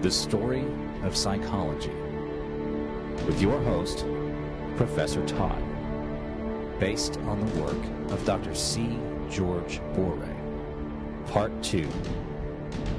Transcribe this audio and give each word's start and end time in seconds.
The 0.00 0.12
Story 0.12 0.64
of 1.02 1.16
Psychology, 1.16 1.92
with 3.26 3.42
your 3.42 3.60
host, 3.64 4.06
Professor 4.76 5.26
Todd, 5.26 5.60
based 6.78 7.18
on 7.22 7.40
the 7.40 7.60
work 7.60 8.12
of 8.12 8.24
Dr. 8.24 8.54
C. 8.54 8.96
George 9.28 9.80
Boeree. 9.94 10.36
Part 11.26 11.50
2 11.64 11.88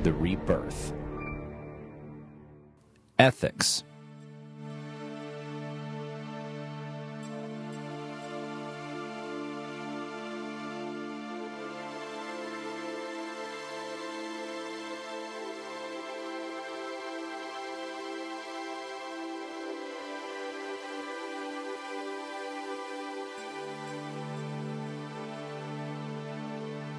The 0.04 0.12
Rebirth. 0.12 0.94
Ethics. 3.18 3.86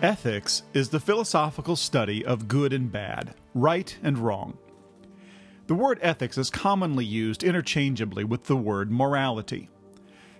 Ethics 0.03 0.63
is 0.73 0.89
the 0.89 0.99
philosophical 0.99 1.77
study 1.77 2.25
of 2.25 2.49
good 2.49 2.73
and 2.73 2.91
bad, 2.91 3.35
right 3.53 3.99
and 4.03 4.17
wrong. 4.17 4.57
The 5.67 5.75
word 5.75 5.99
ethics 6.01 6.39
is 6.39 6.49
commonly 6.49 7.05
used 7.05 7.45
interchangeably 7.45 8.25
with 8.25 8.45
the 8.45 8.57
word 8.57 8.91
morality. 8.91 9.69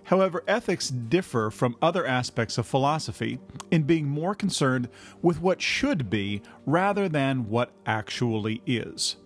However, 0.05 0.43
ethics 0.47 0.89
differ 0.89 1.51
from 1.51 1.75
other 1.79 2.07
aspects 2.07 2.57
of 2.57 2.65
philosophy 2.65 3.37
in 3.69 3.83
being 3.83 4.07
more 4.07 4.33
concerned 4.33 4.89
with 5.21 5.39
what 5.39 5.61
should 5.61 6.09
be 6.09 6.41
rather 6.65 7.07
than 7.07 7.47
what 7.47 7.71
actually 7.85 8.63
is. 8.65 9.17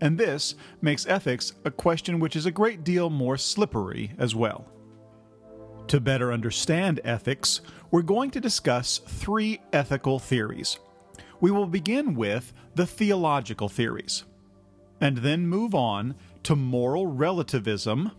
And 0.00 0.16
this 0.16 0.54
makes 0.80 1.08
ethics 1.08 1.54
a 1.64 1.72
question 1.72 2.20
which 2.20 2.36
is 2.36 2.46
a 2.46 2.52
great 2.52 2.84
deal 2.84 3.10
more 3.10 3.36
slippery 3.36 4.12
as 4.16 4.32
well. 4.32 4.71
To 5.88 6.00
better 6.00 6.32
understand 6.32 7.00
ethics, 7.04 7.60
we're 7.90 8.02
going 8.02 8.30
to 8.30 8.40
discuss 8.40 8.98
three 8.98 9.60
ethical 9.72 10.18
theories. 10.18 10.78
We 11.40 11.50
will 11.50 11.66
begin 11.66 12.14
with 12.14 12.52
the 12.74 12.86
theological 12.86 13.68
theories, 13.68 14.24
and 15.00 15.18
then 15.18 15.46
move 15.46 15.74
on 15.74 16.14
to 16.44 16.56
moral 16.56 17.06
relativism, 17.08 18.12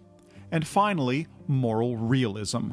and 0.52 0.68
finally, 0.68 1.28
moral 1.48 1.98
realism. 1.98 2.72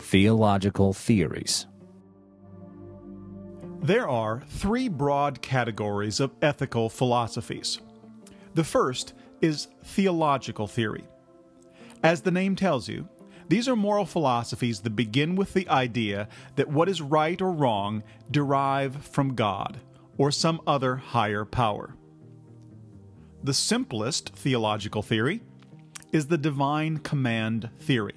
Theological 0.00 0.92
theories. 0.92 1.66
There 3.84 4.08
are 4.08 4.40
three 4.48 4.88
broad 4.88 5.42
categories 5.42 6.18
of 6.18 6.32
ethical 6.40 6.88
philosophies. 6.88 7.82
The 8.54 8.64
first 8.64 9.12
is 9.42 9.68
theological 9.82 10.66
theory. 10.66 11.04
As 12.02 12.22
the 12.22 12.30
name 12.30 12.56
tells 12.56 12.88
you, 12.88 13.06
these 13.48 13.68
are 13.68 13.76
moral 13.76 14.06
philosophies 14.06 14.80
that 14.80 14.96
begin 14.96 15.36
with 15.36 15.52
the 15.52 15.68
idea 15.68 16.28
that 16.56 16.70
what 16.70 16.88
is 16.88 17.02
right 17.02 17.42
or 17.42 17.52
wrong 17.52 18.02
derive 18.30 19.04
from 19.04 19.34
God 19.34 19.80
or 20.16 20.30
some 20.30 20.62
other 20.66 20.96
higher 20.96 21.44
power. 21.44 21.94
The 23.42 23.52
simplest 23.52 24.30
theological 24.30 25.02
theory 25.02 25.42
is 26.10 26.28
the 26.28 26.38
divine 26.38 27.00
command 27.00 27.68
theory. 27.80 28.14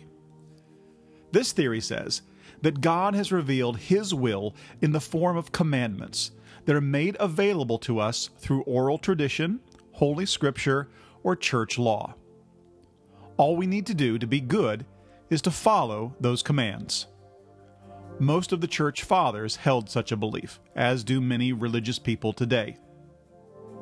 This 1.33 1.51
theory 1.51 1.81
says 1.81 2.21
that 2.61 2.81
God 2.81 3.15
has 3.15 3.31
revealed 3.31 3.77
His 3.77 4.13
will 4.13 4.55
in 4.81 4.91
the 4.91 4.99
form 4.99 5.37
of 5.37 5.51
commandments 5.51 6.31
that 6.65 6.75
are 6.75 6.81
made 6.81 7.15
available 7.19 7.79
to 7.79 7.99
us 7.99 8.29
through 8.37 8.61
oral 8.63 8.97
tradition, 8.97 9.59
Holy 9.93 10.25
Scripture, 10.25 10.89
or 11.23 11.35
church 11.35 11.77
law. 11.77 12.15
All 13.37 13.55
we 13.55 13.67
need 13.67 13.85
to 13.87 13.93
do 13.93 14.17
to 14.17 14.27
be 14.27 14.41
good 14.41 14.85
is 15.29 15.41
to 15.43 15.51
follow 15.51 16.15
those 16.19 16.41
commands. 16.41 17.07
Most 18.19 18.51
of 18.51 18.61
the 18.61 18.67
church 18.67 19.03
fathers 19.03 19.57
held 19.57 19.89
such 19.89 20.11
a 20.11 20.17
belief, 20.17 20.59
as 20.75 21.03
do 21.03 21.21
many 21.21 21.53
religious 21.53 21.99
people 21.99 22.33
today. 22.33 22.77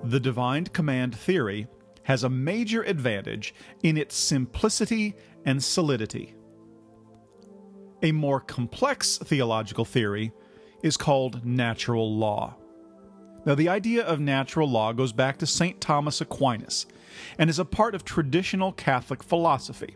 The 0.04 0.20
divine 0.20 0.66
command 0.66 1.16
theory 1.16 1.68
has 2.04 2.24
a 2.24 2.30
major 2.30 2.84
advantage 2.84 3.56
in 3.82 3.98
its 3.98 4.16
simplicity 4.16 5.16
and 5.46 5.64
solidity. 5.64 6.36
A 8.06 8.12
more 8.12 8.40
complex 8.40 9.18
theological 9.18 9.84
theory 9.84 10.32
is 10.84 10.96
called 10.96 11.44
natural 11.44 12.16
law. 12.16 12.56
Now, 13.48 13.56
the 13.56 13.68
idea 13.68 14.06
of 14.06 14.20
natural 14.20 14.70
law 14.70 14.94
goes 14.94 15.12
back 15.12 15.40
to 15.40 15.48
St. 15.48 15.82
Thomas 15.82 16.22
Aquinas 16.22 16.86
and 17.40 17.50
is 17.50 17.58
a 17.58 17.66
part 17.66 17.96
of 17.96 18.06
traditional 18.06 18.74
Catholic 18.74 19.24
philosophy. 19.24 19.96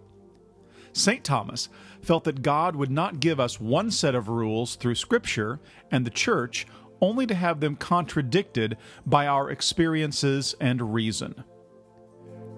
St. 0.91 1.23
Thomas 1.23 1.69
felt 2.01 2.23
that 2.23 2.41
God 2.41 2.75
would 2.75 2.89
not 2.89 3.19
give 3.19 3.39
us 3.39 3.59
one 3.59 3.91
set 3.91 4.15
of 4.15 4.27
rules 4.27 4.75
through 4.75 4.95
Scripture 4.95 5.59
and 5.91 6.03
the 6.03 6.09
Church 6.09 6.65
only 7.01 7.27
to 7.27 7.35
have 7.35 7.59
them 7.59 7.75
contradicted 7.75 8.75
by 9.05 9.27
our 9.27 9.51
experiences 9.51 10.55
and 10.59 10.95
reason. 10.95 11.43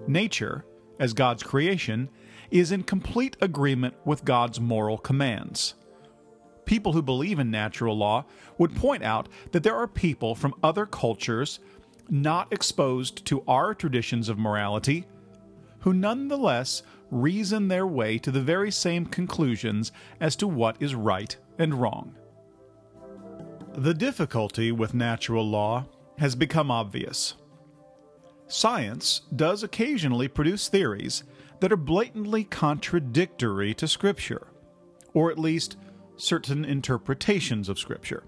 Nature, 0.06 0.64
as 0.98 1.12
God's 1.12 1.42
creation, 1.42 2.08
is 2.52 2.70
in 2.70 2.82
complete 2.82 3.36
agreement 3.40 3.94
with 4.04 4.24
God's 4.24 4.60
moral 4.60 4.98
commands. 4.98 5.74
People 6.66 6.92
who 6.92 7.02
believe 7.02 7.38
in 7.38 7.50
natural 7.50 7.96
law 7.96 8.24
would 8.58 8.76
point 8.76 9.02
out 9.02 9.28
that 9.50 9.62
there 9.62 9.74
are 9.74 9.88
people 9.88 10.34
from 10.34 10.54
other 10.62 10.86
cultures 10.86 11.58
not 12.08 12.52
exposed 12.52 13.24
to 13.26 13.42
our 13.48 13.74
traditions 13.74 14.28
of 14.28 14.38
morality 14.38 15.06
who 15.80 15.92
nonetheless 15.92 16.82
reason 17.10 17.68
their 17.68 17.86
way 17.86 18.18
to 18.18 18.30
the 18.30 18.40
very 18.40 18.70
same 18.70 19.06
conclusions 19.06 19.90
as 20.20 20.36
to 20.36 20.46
what 20.46 20.76
is 20.80 20.94
right 20.94 21.36
and 21.58 21.74
wrong. 21.74 22.14
The 23.74 23.94
difficulty 23.94 24.70
with 24.70 24.94
natural 24.94 25.48
law 25.48 25.86
has 26.18 26.36
become 26.36 26.70
obvious. 26.70 27.34
Science 28.46 29.22
does 29.34 29.62
occasionally 29.62 30.28
produce 30.28 30.68
theories 30.68 31.24
that 31.62 31.70
are 31.70 31.76
blatantly 31.76 32.42
contradictory 32.42 33.72
to 33.72 33.86
Scripture, 33.86 34.48
or 35.14 35.30
at 35.30 35.38
least 35.38 35.76
certain 36.16 36.64
interpretations 36.64 37.68
of 37.68 37.78
Scripture. 37.78 38.24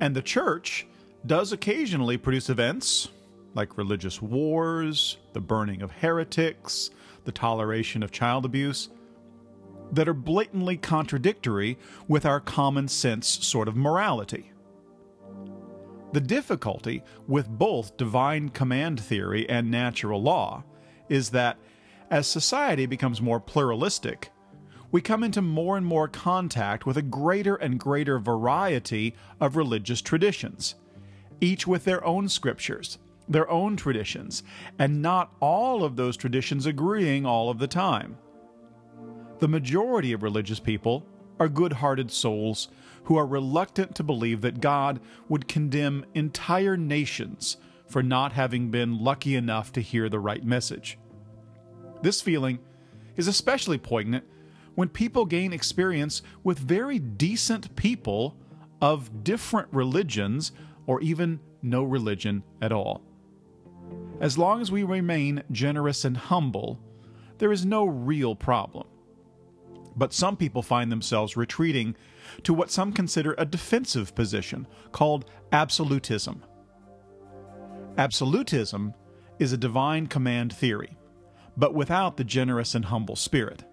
And 0.00 0.16
the 0.16 0.22
Church 0.22 0.84
does 1.26 1.52
occasionally 1.52 2.16
produce 2.16 2.50
events 2.50 3.10
like 3.54 3.78
religious 3.78 4.20
wars, 4.20 5.18
the 5.32 5.40
burning 5.40 5.80
of 5.80 5.92
heretics, 5.92 6.90
the 7.22 7.30
toleration 7.30 8.02
of 8.02 8.10
child 8.10 8.44
abuse, 8.44 8.88
that 9.92 10.08
are 10.08 10.12
blatantly 10.12 10.76
contradictory 10.76 11.78
with 12.08 12.26
our 12.26 12.40
common 12.40 12.88
sense 12.88 13.28
sort 13.46 13.68
of 13.68 13.76
morality. 13.76 14.50
The 16.12 16.20
difficulty 16.20 17.04
with 17.28 17.48
both 17.48 17.96
divine 17.96 18.48
command 18.48 18.98
theory 18.98 19.48
and 19.48 19.70
natural 19.70 20.20
law 20.20 20.64
is 21.08 21.30
that 21.30 21.58
as 22.10 22.26
society 22.26 22.86
becomes 22.86 23.20
more 23.20 23.40
pluralistic, 23.40 24.30
we 24.90 25.00
come 25.00 25.22
into 25.22 25.42
more 25.42 25.76
and 25.76 25.84
more 25.84 26.08
contact 26.08 26.86
with 26.86 26.96
a 26.96 27.02
greater 27.02 27.56
and 27.56 27.78
greater 27.78 28.18
variety 28.18 29.14
of 29.40 29.56
religious 29.56 30.00
traditions, 30.00 30.76
each 31.40 31.66
with 31.66 31.84
their 31.84 32.04
own 32.04 32.28
scriptures, 32.28 32.98
their 33.28 33.48
own 33.50 33.76
traditions, 33.76 34.42
and 34.78 35.02
not 35.02 35.34
all 35.40 35.84
of 35.84 35.96
those 35.96 36.16
traditions 36.16 36.64
agreeing 36.64 37.26
all 37.26 37.50
of 37.50 37.58
the 37.58 37.66
time. 37.66 38.16
The 39.40 39.48
majority 39.48 40.12
of 40.12 40.22
religious 40.22 40.58
people 40.58 41.06
are 41.38 41.48
good 41.48 41.74
hearted 41.74 42.10
souls 42.10 42.68
who 43.04 43.16
are 43.16 43.26
reluctant 43.26 43.94
to 43.94 44.02
believe 44.02 44.40
that 44.40 44.60
God 44.60 45.00
would 45.28 45.48
condemn 45.48 46.04
entire 46.14 46.76
nations 46.76 47.58
for 47.86 48.02
not 48.02 48.32
having 48.32 48.70
been 48.70 48.98
lucky 48.98 49.34
enough 49.34 49.72
to 49.72 49.80
hear 49.80 50.08
the 50.08 50.18
right 50.18 50.44
message. 50.44 50.98
This 52.02 52.20
feeling 52.20 52.58
is 53.16 53.28
especially 53.28 53.78
poignant 53.78 54.24
when 54.74 54.88
people 54.88 55.24
gain 55.26 55.52
experience 55.52 56.22
with 56.44 56.58
very 56.58 56.98
decent 56.98 57.74
people 57.74 58.36
of 58.80 59.24
different 59.24 59.68
religions 59.72 60.52
or 60.86 61.00
even 61.00 61.40
no 61.62 61.82
religion 61.82 62.44
at 62.62 62.72
all. 62.72 63.02
As 64.20 64.38
long 64.38 64.60
as 64.60 64.70
we 64.70 64.84
remain 64.84 65.42
generous 65.50 66.04
and 66.04 66.16
humble, 66.16 66.78
there 67.38 67.52
is 67.52 67.64
no 67.64 67.84
real 67.84 68.36
problem. 68.36 68.86
But 69.96 70.12
some 70.12 70.36
people 70.36 70.62
find 70.62 70.92
themselves 70.92 71.36
retreating 71.36 71.96
to 72.44 72.54
what 72.54 72.70
some 72.70 72.92
consider 72.92 73.34
a 73.36 73.44
defensive 73.44 74.14
position 74.14 74.68
called 74.92 75.24
absolutism. 75.50 76.44
Absolutism 77.96 78.94
is 79.40 79.52
a 79.52 79.56
divine 79.56 80.06
command 80.06 80.52
theory 80.52 80.97
but 81.58 81.74
without 81.74 82.16
the 82.16 82.24
generous 82.24 82.74
and 82.74 82.86
humble 82.86 83.16
spirit. 83.16 83.64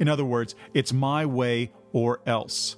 In 0.00 0.08
other 0.08 0.24
words, 0.24 0.56
it's 0.74 0.92
my 0.92 1.26
way 1.26 1.70
or 1.92 2.20
else. 2.26 2.76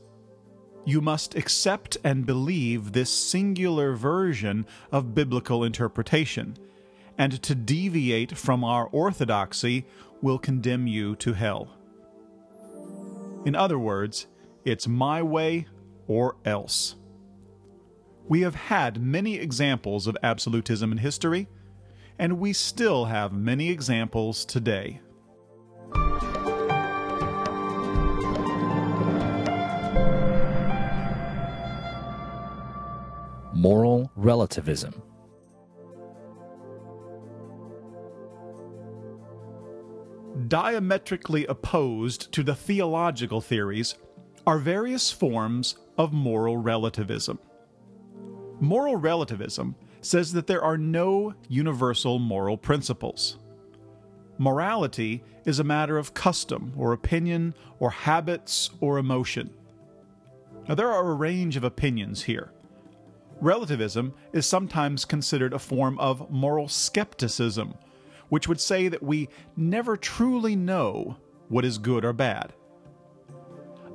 You 0.85 1.01
must 1.01 1.35
accept 1.35 1.97
and 2.05 2.27
believe 2.27 2.93
this 2.93 3.09
singular 3.09 3.95
version 3.95 4.67
of 4.93 5.15
biblical 5.15 5.65
interpretation, 5.65 6.59
and 7.17 7.41
to 7.43 7.55
deviate 7.55 8.37
from 8.37 8.65
our 8.65 8.87
orthodoxy 8.89 9.87
will 10.21 10.39
condemn 10.39 10.87
you 10.87 11.17
to 11.17 11.33
hell. 11.33 11.69
In 13.47 13.55
other 13.55 13.79
words, 13.79 14.27
it's 14.65 14.89
my 14.89 15.23
way 15.23 15.67
or 16.07 16.37
else. 16.45 16.97
We 18.27 18.41
have 18.41 18.55
had 18.55 19.01
many 19.01 19.37
examples 19.37 20.07
of 20.07 20.17
absolutism 20.23 20.93
in 20.93 20.99
history, 20.99 21.47
and 22.19 22.39
we 22.39 22.53
still 22.53 23.07
have 23.07 23.33
many 23.33 23.71
examples 23.71 24.45
today. 24.45 25.01
Moral 33.53 34.11
relativism. 34.17 35.03
Diametrically 40.49 41.47
opposed 41.47 42.31
to 42.33 42.43
the 42.43 42.55
theological 42.55 43.41
theories 43.41 43.95
are 44.47 44.59
various 44.59 45.11
forms 45.11 45.77
of 45.97 46.13
moral 46.13 46.57
relativism. 46.57 47.39
Moral 48.61 48.97
relativism 48.97 49.75
says 50.05 50.33
that 50.33 50.47
there 50.47 50.63
are 50.63 50.79
no 50.79 51.35
universal 51.49 52.19
moral 52.19 52.57
principles. 52.57 53.39
Morality 54.39 55.23
is 55.45 55.59
a 55.59 55.65
matter 55.65 55.97
of 55.97 56.15
custom 56.15 56.73
or 56.77 56.93
opinion 56.93 57.55
or 57.79 57.91
habits 57.91 58.71
or 58.81 58.99
emotion. 58.99 59.51
Now, 60.69 60.75
there 60.75 60.91
are 60.91 61.11
a 61.11 61.15
range 61.15 61.57
of 61.57 61.65
opinions 61.65 62.23
here. 62.23 62.51
Relativism 63.41 64.15
is 64.33 64.47
sometimes 64.47 65.05
considered 65.05 65.53
a 65.53 65.59
form 65.59 65.99
of 65.99 66.31
moral 66.31 66.69
skepticism, 66.69 67.75
which 68.29 68.49
would 68.49 68.61
say 68.61 68.89
that 68.89 69.03
we 69.03 69.29
never 69.57 69.97
truly 69.97 70.57
know 70.57 71.17
what 71.49 71.65
is 71.65 71.79
good 71.79 72.05
or 72.05 72.13
bad. 72.13 72.53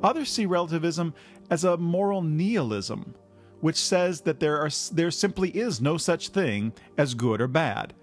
Others 0.03 0.29
see 0.29 0.45
relativism 0.45 1.13
as 1.49 1.63
a 1.63 1.77
moral 1.77 2.21
nihilism, 2.21 3.15
which 3.61 3.77
says 3.77 4.21
that 4.21 4.39
there, 4.39 4.59
are, 4.59 4.69
there 4.91 5.11
simply 5.11 5.49
is 5.49 5.81
no 5.81 5.97
such 5.97 6.29
thing 6.29 6.73
as 6.97 7.13
good 7.13 7.41
or 7.41 7.47
bad, 7.47 7.93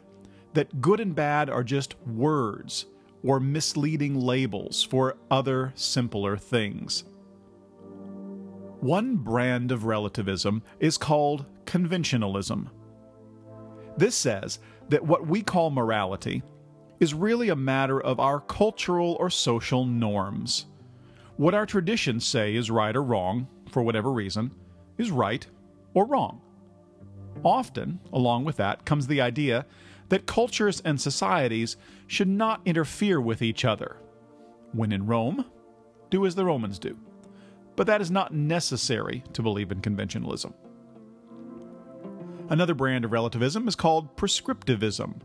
that 0.54 0.80
good 0.80 1.00
and 1.00 1.14
bad 1.14 1.50
are 1.50 1.64
just 1.64 1.98
words 2.06 2.86
or 3.22 3.40
misleading 3.40 4.18
labels 4.18 4.82
for 4.82 5.16
other 5.30 5.72
simpler 5.74 6.36
things. 6.36 7.04
One 8.80 9.16
brand 9.16 9.72
of 9.72 9.84
relativism 9.84 10.62
is 10.78 10.98
called 10.98 11.46
conventionalism. 11.64 12.68
This 13.96 14.14
says 14.14 14.58
that 14.90 15.04
what 15.04 15.26
we 15.26 15.42
call 15.42 15.70
morality 15.70 16.42
is 17.00 17.14
really 17.14 17.48
a 17.48 17.56
matter 17.56 18.00
of 18.00 18.20
our 18.20 18.40
cultural 18.40 19.16
or 19.18 19.30
social 19.30 19.84
norms. 19.84 20.66
What 21.36 21.54
our 21.54 21.66
traditions 21.66 22.24
say 22.24 22.54
is 22.54 22.70
right 22.70 22.94
or 22.94 23.02
wrong, 23.02 23.48
for 23.70 23.82
whatever 23.82 24.12
reason, 24.12 24.52
is 24.98 25.10
right 25.10 25.46
or 25.94 26.06
wrong. 26.06 26.40
Often, 27.44 28.00
along 28.12 28.44
with 28.44 28.56
that, 28.56 28.84
comes 28.84 29.06
the 29.06 29.20
idea 29.20 29.66
that 30.08 30.26
cultures 30.26 30.80
and 30.84 31.00
societies 31.00 31.76
should 32.06 32.28
not 32.28 32.60
interfere 32.64 33.20
with 33.20 33.42
each 33.42 33.64
other. 33.64 33.96
When 34.72 34.92
in 34.92 35.06
Rome, 35.06 35.44
do 36.10 36.26
as 36.26 36.34
the 36.34 36.44
Romans 36.44 36.78
do. 36.78 36.96
But 37.74 37.86
that 37.88 38.00
is 38.00 38.10
not 38.10 38.32
necessary 38.32 39.22
to 39.32 39.42
believe 39.42 39.70
in 39.70 39.80
conventionalism. 39.80 40.54
Another 42.48 42.74
brand 42.74 43.04
of 43.04 43.12
relativism 43.12 43.66
is 43.66 43.74
called 43.74 44.16
prescriptivism, 44.16 45.20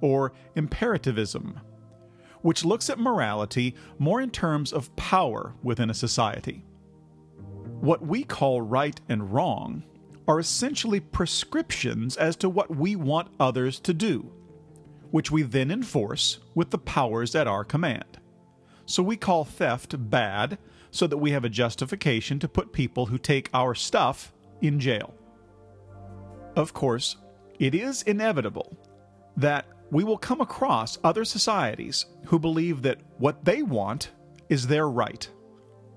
or 0.00 0.32
imperativism, 0.56 1.56
which 2.42 2.64
looks 2.64 2.90
at 2.90 2.98
morality 2.98 3.74
more 3.98 4.20
in 4.20 4.30
terms 4.30 4.72
of 4.72 4.94
power 4.96 5.54
within 5.62 5.88
a 5.88 5.94
society. 5.94 6.64
What 7.80 8.04
we 8.04 8.24
call 8.24 8.62
right 8.62 9.00
and 9.08 9.32
wrong 9.32 9.84
are 10.26 10.40
essentially 10.40 10.98
prescriptions 10.98 12.16
as 12.16 12.34
to 12.36 12.48
what 12.48 12.74
we 12.74 12.96
want 12.96 13.28
others 13.38 13.78
to 13.80 13.94
do, 13.94 14.32
which 15.10 15.30
we 15.30 15.42
then 15.42 15.70
enforce 15.70 16.40
with 16.54 16.70
the 16.70 16.78
powers 16.78 17.34
at 17.34 17.46
our 17.46 17.64
command. 17.64 18.18
So 18.86 19.02
we 19.02 19.16
call 19.16 19.44
theft 19.44 19.94
bad 20.10 20.58
so 20.90 21.06
that 21.06 21.18
we 21.18 21.32
have 21.32 21.44
a 21.44 21.50
justification 21.50 22.38
to 22.38 22.48
put 22.48 22.72
people 22.72 23.06
who 23.06 23.18
take 23.18 23.50
our 23.52 23.74
stuff 23.74 24.32
in 24.62 24.80
jail. 24.80 25.14
Of 26.56 26.72
course, 26.72 27.16
it 27.58 27.74
is 27.74 28.02
inevitable 28.02 28.76
that 29.36 29.66
we 29.90 30.02
will 30.02 30.18
come 30.18 30.40
across 30.40 30.98
other 31.04 31.24
societies 31.24 32.06
who 32.24 32.38
believe 32.38 32.82
that 32.82 33.00
what 33.18 33.44
they 33.44 33.62
want 33.62 34.10
is 34.48 34.66
their 34.66 34.88
right, 34.88 35.28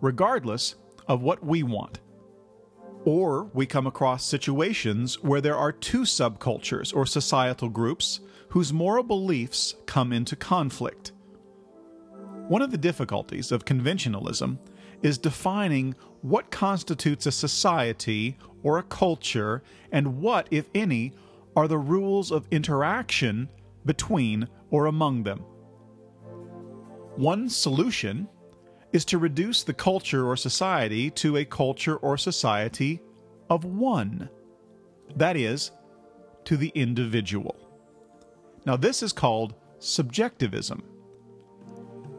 regardless 0.02 0.76
of 1.10 1.22
what 1.22 1.44
we 1.44 1.64
want. 1.64 2.00
Or 3.04 3.46
we 3.54 3.66
come 3.66 3.88
across 3.88 4.24
situations 4.24 5.22
where 5.22 5.42
there 5.42 5.58
are 5.58 5.72
two 5.72 6.02
subcultures 6.02 6.96
or 6.96 7.06
societal 7.06 7.70
groups 7.70 8.20
whose 8.50 8.72
moral 8.72 9.04
beliefs 9.04 9.76
come 9.86 10.14
into 10.14 10.36
conflict. 10.36 11.12
One 12.48 12.62
of 12.62 12.72
the 12.72 12.78
difficulties 12.78 13.52
of 13.52 13.66
conventionalism 13.66 14.58
is 15.02 15.18
defining 15.18 15.96
what 16.22 16.52
constitutes 16.52 17.26
a 17.26 17.32
society 17.32 18.38
or 18.64 18.78
a 18.78 18.84
culture 18.84 19.64
and 19.92 20.20
what, 20.20 20.48
if 20.52 20.70
any, 20.76 21.14
are 21.56 21.68
the 21.68 21.78
rules 21.78 22.32
of 22.32 22.48
interaction 22.52 23.50
between 23.86 24.48
or 24.72 24.88
among 24.88 25.24
them. 25.24 25.40
One 27.16 27.50
solution 27.50 28.28
is 28.92 29.06
to 29.06 29.18
reduce 29.18 29.64
the 29.64 29.74
culture 29.74 30.28
or 30.28 30.36
society 30.36 31.10
to 31.12 31.38
a 31.38 31.46
culture 31.46 31.98
or 31.98 32.18
society 32.18 33.02
of 33.50 33.64
one. 33.66 34.30
That 35.16 35.38
is, 35.38 35.72
to 36.46 36.58
the 36.58 36.72
individual. 36.76 37.56
Now, 38.66 38.76
this 38.76 39.04
is 39.04 39.14
called 39.14 39.56
subjectivism. 39.80 40.84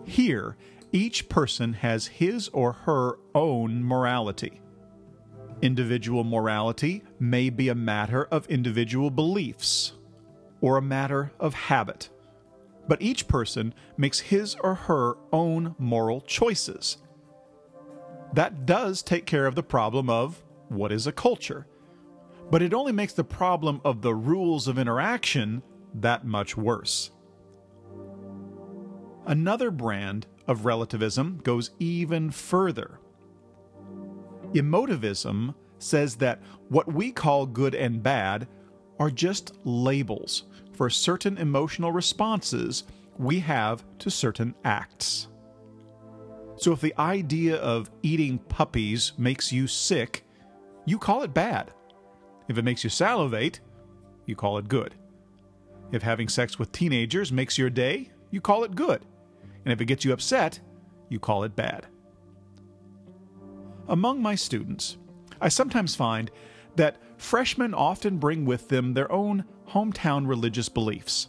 Here, 0.05 0.57
each 0.93 1.29
person 1.29 1.73
has 1.75 2.07
his 2.07 2.49
or 2.49 2.73
her 2.73 3.19
own 3.35 3.85
morality. 3.85 4.61
Individual 5.63 6.25
morality 6.25 7.03
may 7.19 7.51
be 7.51 7.69
a 7.69 7.75
matter 7.75 8.25
of 8.25 8.47
individual 8.47 9.11
beliefs 9.11 9.93
or 10.61 10.77
a 10.77 10.83
matter 10.83 11.33
of 11.39 11.55
habit 11.55 12.09
but 12.91 13.01
each 13.01 13.29
person 13.29 13.73
makes 13.97 14.19
his 14.19 14.57
or 14.57 14.75
her 14.75 15.15
own 15.33 15.77
moral 15.79 16.21
choices. 16.23 16.97
That 18.33 18.67
does 18.67 19.01
take 19.01 19.27
care 19.27 19.47
of 19.47 19.55
the 19.55 19.63
problem 19.63 20.11
of 20.11 20.43
what 20.71 20.91
is 20.91 21.07
a 21.07 21.13
culture, 21.13 21.69
but 22.51 22.63
it 22.63 22.75
only 22.75 22.91
makes 22.91 23.13
the 23.13 23.23
problem 23.23 23.81
of 23.85 24.03
the 24.03 24.13
rules 24.13 24.67
of 24.67 24.77
interaction 24.77 25.63
that 25.95 26.27
much 26.27 26.57
worse. 26.57 27.13
Another 29.25 29.71
brand 29.71 30.27
of 30.49 30.65
relativism 30.65 31.39
goes 31.45 31.71
even 31.79 32.33
further. 32.33 32.99
Emotivism 34.53 35.55
says 35.79 36.17
that 36.17 36.43
what 36.69 36.93
we 36.93 37.13
call 37.13 37.47
good 37.47 37.77
and 37.77 38.03
bad 38.03 38.49
are 38.99 39.13
just 39.13 39.53
labels 39.63 40.50
for 40.81 40.89
certain 40.89 41.37
emotional 41.37 41.93
responses 41.93 42.85
we 43.19 43.39
have 43.39 43.85
to 43.99 44.11
certain 44.11 44.55
acts. 44.65 45.29
So 46.57 46.73
if 46.73 46.81
the 46.81 46.95
idea 46.99 47.57
of 47.57 47.91
eating 48.03 48.39
puppies 48.39 49.13
makes 49.19 49.53
you 49.53 49.67
sick, 49.67 50.25
you 50.87 50.97
call 50.97 51.23
it 51.23 51.35
bad. 51.35 51.75
If 52.49 52.57
it 52.57 52.65
makes 52.65 52.83
you 52.83 52.89
salivate, 52.89 53.61
you 54.25 54.35
call 54.35 54.57
it 54.57 54.69
good. 54.69 54.95
If 55.93 56.01
having 56.01 56.31
sex 56.31 56.59
with 56.59 56.73
teenagers 56.73 57.31
makes 57.31 57.59
your 57.59 57.69
day, 57.69 58.11
you 58.31 58.41
call 58.41 58.65
it 58.65 58.75
good. 58.75 59.05
And 59.67 59.75
if 59.75 59.83
it 59.83 59.85
gets 59.85 60.07
you 60.07 60.15
upset, 60.15 60.61
you 61.11 61.21
call 61.21 61.45
it 61.45 61.55
bad. 61.55 61.89
Among 63.87 64.23
my 64.23 64.35
students, 64.35 64.97
I 65.43 65.51
sometimes 65.51 65.95
find 65.95 66.31
that 66.77 66.97
freshmen 67.21 67.75
often 67.75 68.19
bring 68.19 68.45
with 68.45 68.69
them 68.69 68.95
their 68.95 69.11
own 69.13 69.45
hometown 69.69 70.27
religious 70.27 70.69
beliefs. 70.69 71.29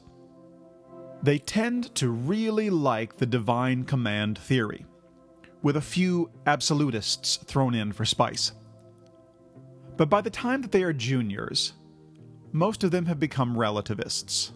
They 1.22 1.38
tend 1.38 1.94
to 1.96 2.10
really 2.10 2.70
like 2.70 3.18
the 3.18 3.26
divine 3.26 3.84
command 3.84 4.38
theory, 4.38 4.86
with 5.62 5.78
a 5.78 5.82
few 5.82 6.32
absolutists 6.48 7.38
thrown 7.38 7.76
in 7.76 7.92
for 7.92 8.06
spice. 8.06 8.54
But 9.98 10.10
by 10.10 10.22
the 10.22 10.30
time 10.30 10.62
that 10.62 10.72
they 10.72 10.82
are 10.84 10.94
juniors, 10.94 11.74
most 12.52 12.84
of 12.84 12.92
them 12.92 13.06
have 13.06 13.20
become 13.20 13.58
relativists. 13.58 14.54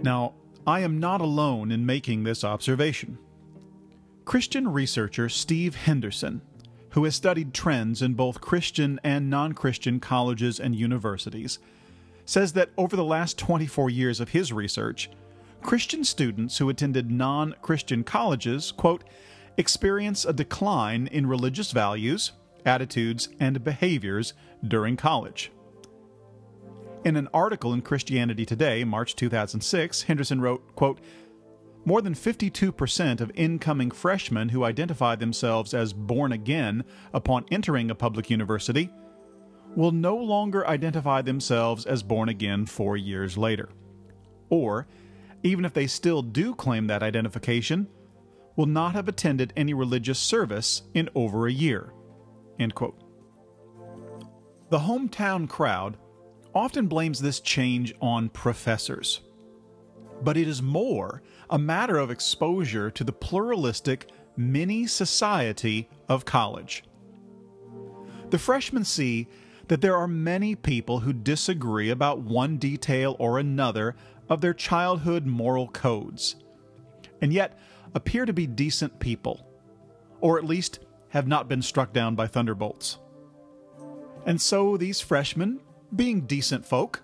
Now, 0.00 0.34
I 0.66 0.80
am 0.80 1.00
not 1.00 1.20
alone 1.20 1.70
in 1.70 1.84
making 1.84 2.22
this 2.22 2.44
observation. 2.44 3.18
Christian 4.24 4.68
researcher 4.68 5.28
Steve 5.28 5.74
Henderson, 5.74 6.42
who 6.98 7.04
has 7.04 7.14
studied 7.14 7.54
trends 7.54 8.02
in 8.02 8.12
both 8.14 8.40
Christian 8.40 8.98
and 9.04 9.30
non 9.30 9.52
Christian 9.52 10.00
colleges 10.00 10.58
and 10.58 10.74
universities, 10.74 11.60
says 12.24 12.54
that 12.54 12.70
over 12.76 12.96
the 12.96 13.04
last 13.04 13.38
24 13.38 13.88
years 13.88 14.18
of 14.18 14.30
his 14.30 14.52
research, 14.52 15.08
Christian 15.62 16.02
students 16.02 16.58
who 16.58 16.68
attended 16.68 17.08
non 17.08 17.54
Christian 17.62 18.02
colleges, 18.02 18.72
quote, 18.72 19.04
experience 19.56 20.24
a 20.24 20.32
decline 20.32 21.06
in 21.06 21.28
religious 21.28 21.70
values, 21.70 22.32
attitudes, 22.66 23.28
and 23.38 23.62
behaviors 23.62 24.32
during 24.66 24.96
college. 24.96 25.52
In 27.04 27.14
an 27.14 27.28
article 27.32 27.72
in 27.72 27.82
Christianity 27.82 28.44
Today, 28.44 28.82
March 28.82 29.14
2006, 29.14 30.02
Henderson 30.02 30.40
wrote, 30.40 30.74
quote, 30.74 30.98
more 31.84 32.02
than 32.02 32.14
52% 32.14 33.20
of 33.20 33.30
incoming 33.34 33.90
freshmen 33.90 34.50
who 34.50 34.64
identify 34.64 35.16
themselves 35.16 35.72
as 35.74 35.92
born 35.92 36.32
again 36.32 36.84
upon 37.12 37.46
entering 37.50 37.90
a 37.90 37.94
public 37.94 38.30
university 38.30 38.90
will 39.74 39.92
no 39.92 40.16
longer 40.16 40.66
identify 40.66 41.22
themselves 41.22 41.86
as 41.86 42.02
born 42.02 42.28
again 42.28 42.66
four 42.66 42.96
years 42.96 43.38
later. 43.38 43.68
Or, 44.50 44.86
even 45.42 45.64
if 45.64 45.72
they 45.72 45.86
still 45.86 46.22
do 46.22 46.54
claim 46.54 46.86
that 46.86 47.02
identification, 47.02 47.88
will 48.56 48.66
not 48.66 48.94
have 48.94 49.08
attended 49.08 49.52
any 49.56 49.72
religious 49.72 50.18
service 50.18 50.82
in 50.94 51.08
over 51.14 51.46
a 51.46 51.52
year. 51.52 51.92
The 54.70 54.80
hometown 54.80 55.48
crowd 55.48 55.96
often 56.54 56.88
blames 56.88 57.20
this 57.20 57.40
change 57.40 57.94
on 58.00 58.28
professors. 58.30 59.20
But 60.22 60.36
it 60.36 60.48
is 60.48 60.60
more 60.60 61.22
a 61.50 61.58
matter 61.58 61.98
of 61.98 62.10
exposure 62.10 62.90
to 62.90 63.04
the 63.04 63.12
pluralistic 63.12 64.08
mini 64.36 64.86
society 64.86 65.88
of 66.08 66.24
college. 66.24 66.84
The 68.30 68.38
freshmen 68.38 68.84
see 68.84 69.28
that 69.68 69.80
there 69.80 69.96
are 69.96 70.08
many 70.08 70.54
people 70.54 71.00
who 71.00 71.12
disagree 71.12 71.90
about 71.90 72.20
one 72.20 72.56
detail 72.56 73.16
or 73.18 73.38
another 73.38 73.96
of 74.28 74.40
their 74.40 74.54
childhood 74.54 75.26
moral 75.26 75.68
codes, 75.68 76.36
and 77.20 77.32
yet 77.32 77.58
appear 77.94 78.26
to 78.26 78.32
be 78.32 78.46
decent 78.46 78.98
people, 78.98 79.46
or 80.20 80.38
at 80.38 80.44
least 80.44 80.80
have 81.10 81.26
not 81.26 81.48
been 81.48 81.62
struck 81.62 81.92
down 81.92 82.14
by 82.14 82.26
thunderbolts. 82.26 82.98
And 84.26 84.40
so 84.40 84.76
these 84.76 85.00
freshmen, 85.00 85.60
being 85.94 86.22
decent 86.22 86.66
folk, 86.66 87.02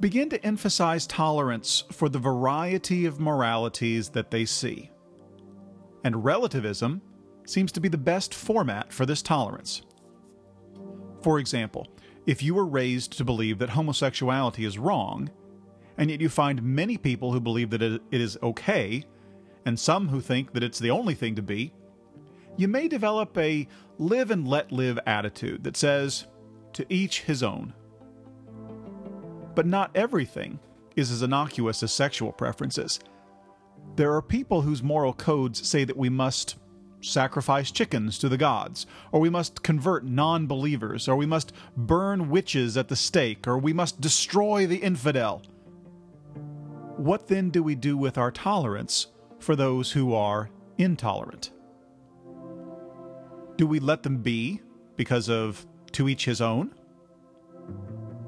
begin 0.00 0.28
to 0.28 0.44
emphasize 0.44 1.06
tolerance 1.06 1.84
for 1.90 2.08
the 2.08 2.18
variety 2.18 3.06
of 3.06 3.20
moralities 3.20 4.10
that 4.10 4.30
they 4.30 4.44
see. 4.44 4.90
And 6.04 6.24
relativism 6.24 7.00
seems 7.46 7.72
to 7.72 7.80
be 7.80 7.88
the 7.88 7.96
best 7.96 8.34
format 8.34 8.92
for 8.92 9.06
this 9.06 9.22
tolerance. 9.22 9.82
For 11.22 11.38
example, 11.38 11.88
if 12.26 12.42
you 12.42 12.54
were 12.54 12.66
raised 12.66 13.16
to 13.18 13.24
believe 13.24 13.58
that 13.58 13.70
homosexuality 13.70 14.64
is 14.64 14.78
wrong, 14.78 15.30
and 15.96 16.10
yet 16.10 16.20
you 16.20 16.28
find 16.28 16.62
many 16.62 16.98
people 16.98 17.32
who 17.32 17.40
believe 17.40 17.70
that 17.70 17.82
it 17.82 18.02
is 18.10 18.38
okay, 18.42 19.04
and 19.64 19.78
some 19.78 20.08
who 20.08 20.20
think 20.20 20.52
that 20.52 20.62
it's 20.62 20.78
the 20.78 20.90
only 20.90 21.14
thing 21.14 21.34
to 21.36 21.42
be, 21.42 21.72
you 22.56 22.68
may 22.68 22.88
develop 22.88 23.36
a 23.38 23.66
live 23.98 24.30
and 24.30 24.46
let 24.46 24.72
live 24.72 24.98
attitude 25.06 25.64
that 25.64 25.76
says, 25.76 26.26
to 26.72 26.86
each 26.88 27.22
his 27.22 27.42
own. 27.42 27.72
But 29.56 29.66
not 29.66 29.90
everything 29.96 30.60
is 30.94 31.10
as 31.10 31.22
innocuous 31.22 31.82
as 31.82 31.92
sexual 31.92 32.30
preferences. 32.30 33.00
There 33.96 34.14
are 34.14 34.22
people 34.22 34.60
whose 34.60 34.82
moral 34.82 35.14
codes 35.14 35.66
say 35.66 35.82
that 35.84 35.96
we 35.96 36.10
must 36.10 36.56
sacrifice 37.00 37.70
chickens 37.70 38.18
to 38.18 38.28
the 38.28 38.36
gods, 38.36 38.86
or 39.12 39.20
we 39.20 39.30
must 39.30 39.62
convert 39.62 40.04
non 40.04 40.46
believers, 40.46 41.08
or 41.08 41.16
we 41.16 41.26
must 41.26 41.52
burn 41.76 42.28
witches 42.28 42.76
at 42.76 42.88
the 42.88 42.96
stake, 42.96 43.48
or 43.48 43.56
we 43.56 43.72
must 43.72 44.00
destroy 44.00 44.66
the 44.66 44.76
infidel. 44.76 45.42
What 46.96 47.28
then 47.28 47.50
do 47.50 47.62
we 47.62 47.74
do 47.74 47.96
with 47.96 48.18
our 48.18 48.30
tolerance 48.30 49.06
for 49.38 49.56
those 49.56 49.92
who 49.92 50.12
are 50.12 50.50
intolerant? 50.76 51.50
Do 53.56 53.66
we 53.66 53.80
let 53.80 54.02
them 54.02 54.18
be 54.18 54.60
because 54.96 55.30
of 55.30 55.66
to 55.92 56.08
each 56.08 56.26
his 56.26 56.42
own? 56.42 56.74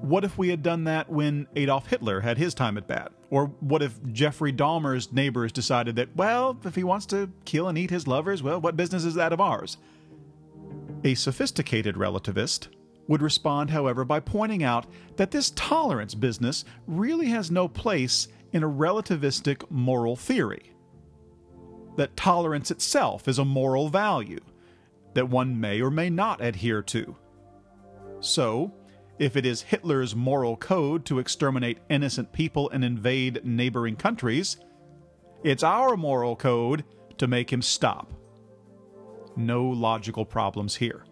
What 0.09 0.25
if 0.25 0.39
we 0.39 0.49
had 0.49 0.63
done 0.63 0.85
that 0.85 1.11
when 1.11 1.49
Adolf 1.55 1.89
Hitler 1.89 2.21
had 2.21 2.39
his 2.39 2.55
time 2.55 2.79
at 2.79 2.89
bat? 2.89 3.13
Or 3.29 3.49
what 3.61 3.83
if 3.83 4.03
Jeffrey 4.11 4.55
Dahmer's 4.55 5.13
neighbors 5.13 5.53
decided 5.53 5.97
that, 5.97 6.17
well, 6.17 6.59
if 6.65 6.77
he 6.77 6.83
wants 6.83 7.05
to 7.07 7.31
kill 7.45 7.69
and 7.69 7.77
eat 7.77 7.91
his 7.91 8.07
lovers, 8.07 8.43
well, 8.43 8.59
what 8.59 8.75
business 8.75 9.05
is 9.05 9.17
that 9.17 9.35
of 9.35 9.41
ours? 9.41 9.77
A 11.05 11.15
sophisticated 11.15 11.97
relativist 11.97 12.69
would 13.07 13.21
respond, 13.21 13.69
however, 13.69 14.03
by 14.03 14.19
pointing 14.19 14.63
out 14.63 14.87
that 15.17 15.31
this 15.31 15.51
tolerance 15.51 16.15
business 16.15 16.65
really 16.87 17.27
has 17.27 17.51
no 17.51 17.69
place 17.69 18.29
in 18.55 18.63
a 18.63 18.69
relativistic 18.69 19.71
moral 19.71 20.17
theory. 20.17 20.73
That 21.99 22.17
tolerance 22.17 22.71
itself 22.71 23.29
is 23.29 23.39
a 23.39 23.45
moral 23.45 23.91
value 23.91 24.41
that 25.13 25.29
one 25.29 25.61
may 25.61 25.83
or 25.83 25.91
may 25.91 26.09
not 26.09 26.41
adhere 26.41 26.81
to. 26.85 27.15
So, 28.21 28.73
if 29.19 29.37
it 29.37 29.45
is 29.45 29.63
Hitler's 29.63 30.15
moral 30.15 30.57
code 30.57 31.05
to 31.07 31.19
exterminate 31.19 31.79
innocent 31.91 32.33
people 32.33 32.71
and 32.71 32.85
invade 32.85 33.45
neighboring 33.45 33.97
countries, 33.97 34.59
it's 35.43 35.63
our 35.63 35.97
moral 35.97 36.37
code 36.37 36.85
to 37.19 37.27
make 37.27 37.53
him 37.53 37.63
stop. 37.63 38.13
No 39.37 39.65
logical 39.65 40.25
problems 40.25 40.77
here. 40.77 41.05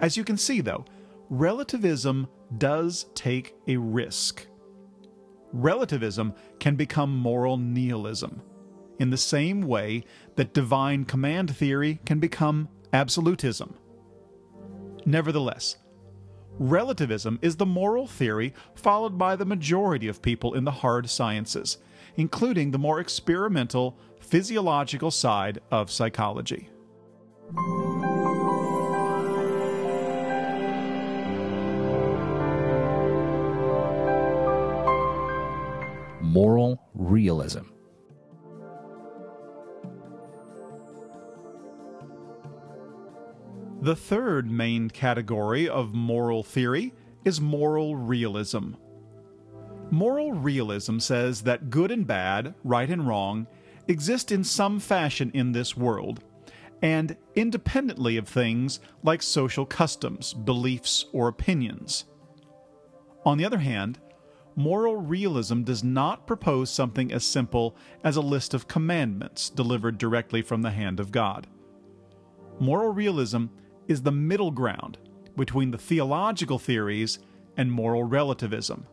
As 0.00 0.16
you 0.16 0.24
can 0.24 0.36
see, 0.36 0.60
though, 0.60 0.84
relativism 1.28 2.26
does 2.58 3.06
take 3.14 3.54
a 3.68 3.76
risk. 3.76 4.46
Relativism 5.52 6.34
can 6.58 6.76
become 6.76 7.16
moral 7.16 7.56
nihilism, 7.56 8.42
in 8.98 9.10
the 9.10 9.16
same 9.16 9.62
way 9.62 10.04
that 10.36 10.54
divine 10.54 11.04
command 11.04 11.54
theory 11.54 12.00
can 12.04 12.18
become 12.18 12.68
absolutism. 12.92 13.74
Nevertheless, 15.04 15.76
relativism 16.58 17.38
is 17.42 17.56
the 17.56 17.66
moral 17.66 18.06
theory 18.06 18.54
followed 18.74 19.18
by 19.18 19.36
the 19.36 19.44
majority 19.44 20.08
of 20.08 20.22
people 20.22 20.54
in 20.54 20.64
the 20.64 20.70
hard 20.70 21.08
sciences, 21.08 21.78
including 22.16 22.70
the 22.70 22.78
more 22.78 23.00
experimental 23.00 23.96
physiological 24.20 25.10
side 25.10 25.60
of 25.70 25.90
psychology. 25.90 26.68
Moral 36.20 36.80
realism. 36.94 37.72
The 43.82 43.96
third 43.96 44.48
main 44.48 44.90
category 44.90 45.68
of 45.68 45.92
moral 45.92 46.44
theory 46.44 46.94
is 47.24 47.40
moral 47.40 47.96
realism. 47.96 48.74
Moral 49.90 50.30
realism 50.30 51.00
says 51.00 51.42
that 51.42 51.68
good 51.68 51.90
and 51.90 52.06
bad, 52.06 52.54
right 52.62 52.88
and 52.88 53.08
wrong, 53.08 53.48
exist 53.88 54.30
in 54.30 54.44
some 54.44 54.78
fashion 54.78 55.32
in 55.34 55.50
this 55.50 55.76
world, 55.76 56.22
and 56.80 57.16
independently 57.34 58.16
of 58.16 58.28
things 58.28 58.78
like 59.02 59.20
social 59.20 59.66
customs, 59.66 60.32
beliefs, 60.32 61.06
or 61.12 61.26
opinions. 61.26 62.04
On 63.26 63.36
the 63.36 63.44
other 63.44 63.58
hand, 63.58 63.98
moral 64.54 64.94
realism 64.94 65.62
does 65.64 65.82
not 65.82 66.24
propose 66.28 66.70
something 66.70 67.12
as 67.12 67.24
simple 67.24 67.74
as 68.04 68.14
a 68.14 68.20
list 68.20 68.54
of 68.54 68.68
commandments 68.68 69.50
delivered 69.50 69.98
directly 69.98 70.40
from 70.40 70.62
the 70.62 70.70
hand 70.70 71.00
of 71.00 71.10
God. 71.10 71.48
Moral 72.60 72.92
realism 72.92 73.46
is 73.92 74.02
the 74.02 74.10
middle 74.10 74.50
ground 74.50 74.96
between 75.36 75.70
the 75.70 75.78
theological 75.78 76.58
theories 76.58 77.18
and 77.58 77.70
moral 77.70 78.02
relativism, 78.02 78.86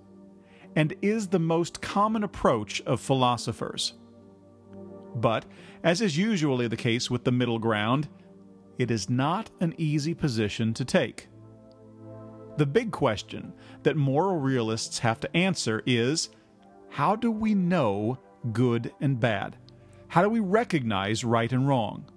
and 0.76 0.94
is 1.02 1.30
the 1.30 1.40
most 1.40 1.82
common 1.82 2.24
approach 2.24 2.82
of 2.82 3.00
philosophers. 3.00 3.94
But, 5.16 5.46
as 5.84 6.02
is 6.02 6.18
usually 6.18 6.68
the 6.68 6.78
case 6.78 7.10
with 7.10 7.24
the 7.24 7.32
middle 7.32 7.60
ground, 7.60 8.10
it 8.78 8.92
is 8.92 9.10
not 9.10 9.50
an 9.62 9.74
easy 9.78 10.14
position 10.14 10.74
to 10.74 10.86
take. 10.86 11.30
The 12.58 12.66
big 12.66 12.92
question 12.92 13.54
that 13.84 13.96
moral 13.96 14.38
realists 14.38 15.00
have 15.00 15.22
to 15.22 15.36
answer 15.36 15.82
is 15.86 16.30
how 16.90 17.16
do 17.16 17.32
we 17.32 17.56
know 17.56 18.20
good 18.52 18.92
and 19.00 19.18
bad? 19.18 19.56
How 20.10 20.22
do 20.22 20.30
we 20.30 20.42
recognize 20.42 21.24
right 21.24 21.52
and 21.54 21.68
wrong? 21.68 22.12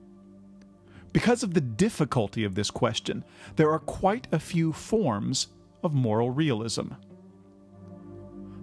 Because 1.12 1.42
of 1.42 1.54
the 1.54 1.61
difficulty 1.61 2.45
of 2.45 2.54
this 2.54 2.71
question, 2.71 3.25
there 3.57 3.71
are 3.71 3.78
quite 3.78 4.26
a 4.33 4.38
few 4.38 4.73
forms 4.73 5.49
of 5.83 5.92
moral 5.92 6.31
realism. 6.31 6.88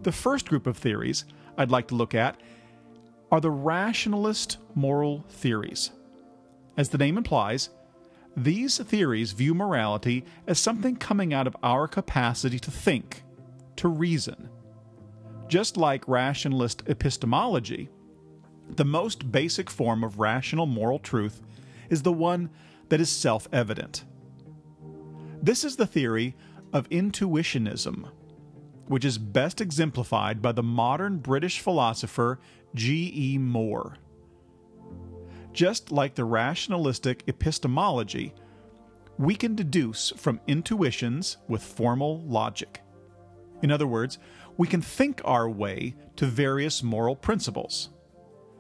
The 0.02 0.12
first 0.12 0.50
group 0.50 0.66
of 0.66 0.78
theories 0.78 1.26
I'd 1.58 1.72
like 1.72 1.88
to 1.90 1.96
look 1.96 2.16
at 2.16 2.40
are 3.32 3.42
the 3.42 3.52
rationalist 3.52 4.58
moral 4.74 5.26
theories. 5.30 5.92
As 6.78 6.90
the 6.90 6.98
name 6.98 7.18
implies, 7.18 7.70
these 8.36 8.78
theories 8.78 9.34
view 9.34 9.54
morality 9.54 10.24
as 10.48 10.60
something 10.60 10.96
coming 10.96 11.34
out 11.34 11.46
of 11.46 11.58
our 11.62 11.88
capacity 11.88 12.58
to 12.60 12.72
think, 12.72 13.24
to 13.76 13.88
reason. 13.88 14.50
Just 15.48 15.78
like 15.78 16.08
rationalist 16.08 16.84
epistemology, 16.88 17.90
the 18.76 18.86
most 18.86 19.32
basic 19.32 19.70
form 19.70 20.04
of 20.04 20.20
rational 20.20 20.66
moral 20.66 21.00
truth 21.00 21.42
is 21.90 22.04
the 22.04 22.14
one 22.14 22.50
that 22.90 23.02
is 23.02 23.10
self 23.10 23.48
evident. 23.52 24.06
This 25.42 25.64
is 25.64 25.76
the 25.76 25.88
theory 25.88 26.36
of 26.74 26.90
intuitionism, 26.90 28.10
which 28.88 29.06
is 29.06 29.18
best 29.18 29.62
exemplified 29.62 30.42
by 30.42 30.52
the 30.52 30.64
modern 30.64 31.18
British 31.18 31.60
philosopher 31.60 32.40
G. 32.76 33.12
E. 33.16 33.38
Moore. 33.38 33.98
Just 35.54 35.92
like 35.92 36.16
the 36.16 36.26
rationalistic 36.26 37.24
epistemology, 37.28 38.34
we 39.18 39.36
can 39.36 39.56
deduce 39.56 40.12
from 40.12 40.40
intuitions 40.48 41.38
with 41.48 41.64
formal 41.64 42.22
logic. 42.22 42.82
In 43.62 43.72
other 43.72 43.88
words, 43.88 44.20
we 44.58 44.68
can 44.68 44.82
think 44.82 45.22
our 45.26 45.50
way 45.50 45.96
to 46.16 46.26
various 46.26 46.84
moral 46.84 47.16
principles. 47.16 47.90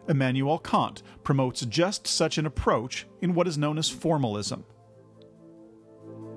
Immanuel 0.10 0.58
Kant 0.58 1.04
promotes 1.24 1.62
just 1.62 2.08
such 2.08 2.38
an 2.38 2.46
approach 2.46 3.08
in 3.22 3.36
what 3.36 3.48
is 3.48 3.58
known 3.58 3.78
as 3.78 3.90
formalism. 3.90 4.66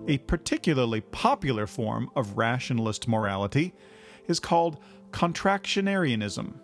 A 0.06 0.18
particularly 0.18 1.00
popular 1.00 1.66
form 1.66 2.10
of 2.14 2.36
rationalist 2.36 3.08
morality 3.08 3.72
is 4.28 4.38
called 4.38 4.78
contractionarianism. 5.10 6.54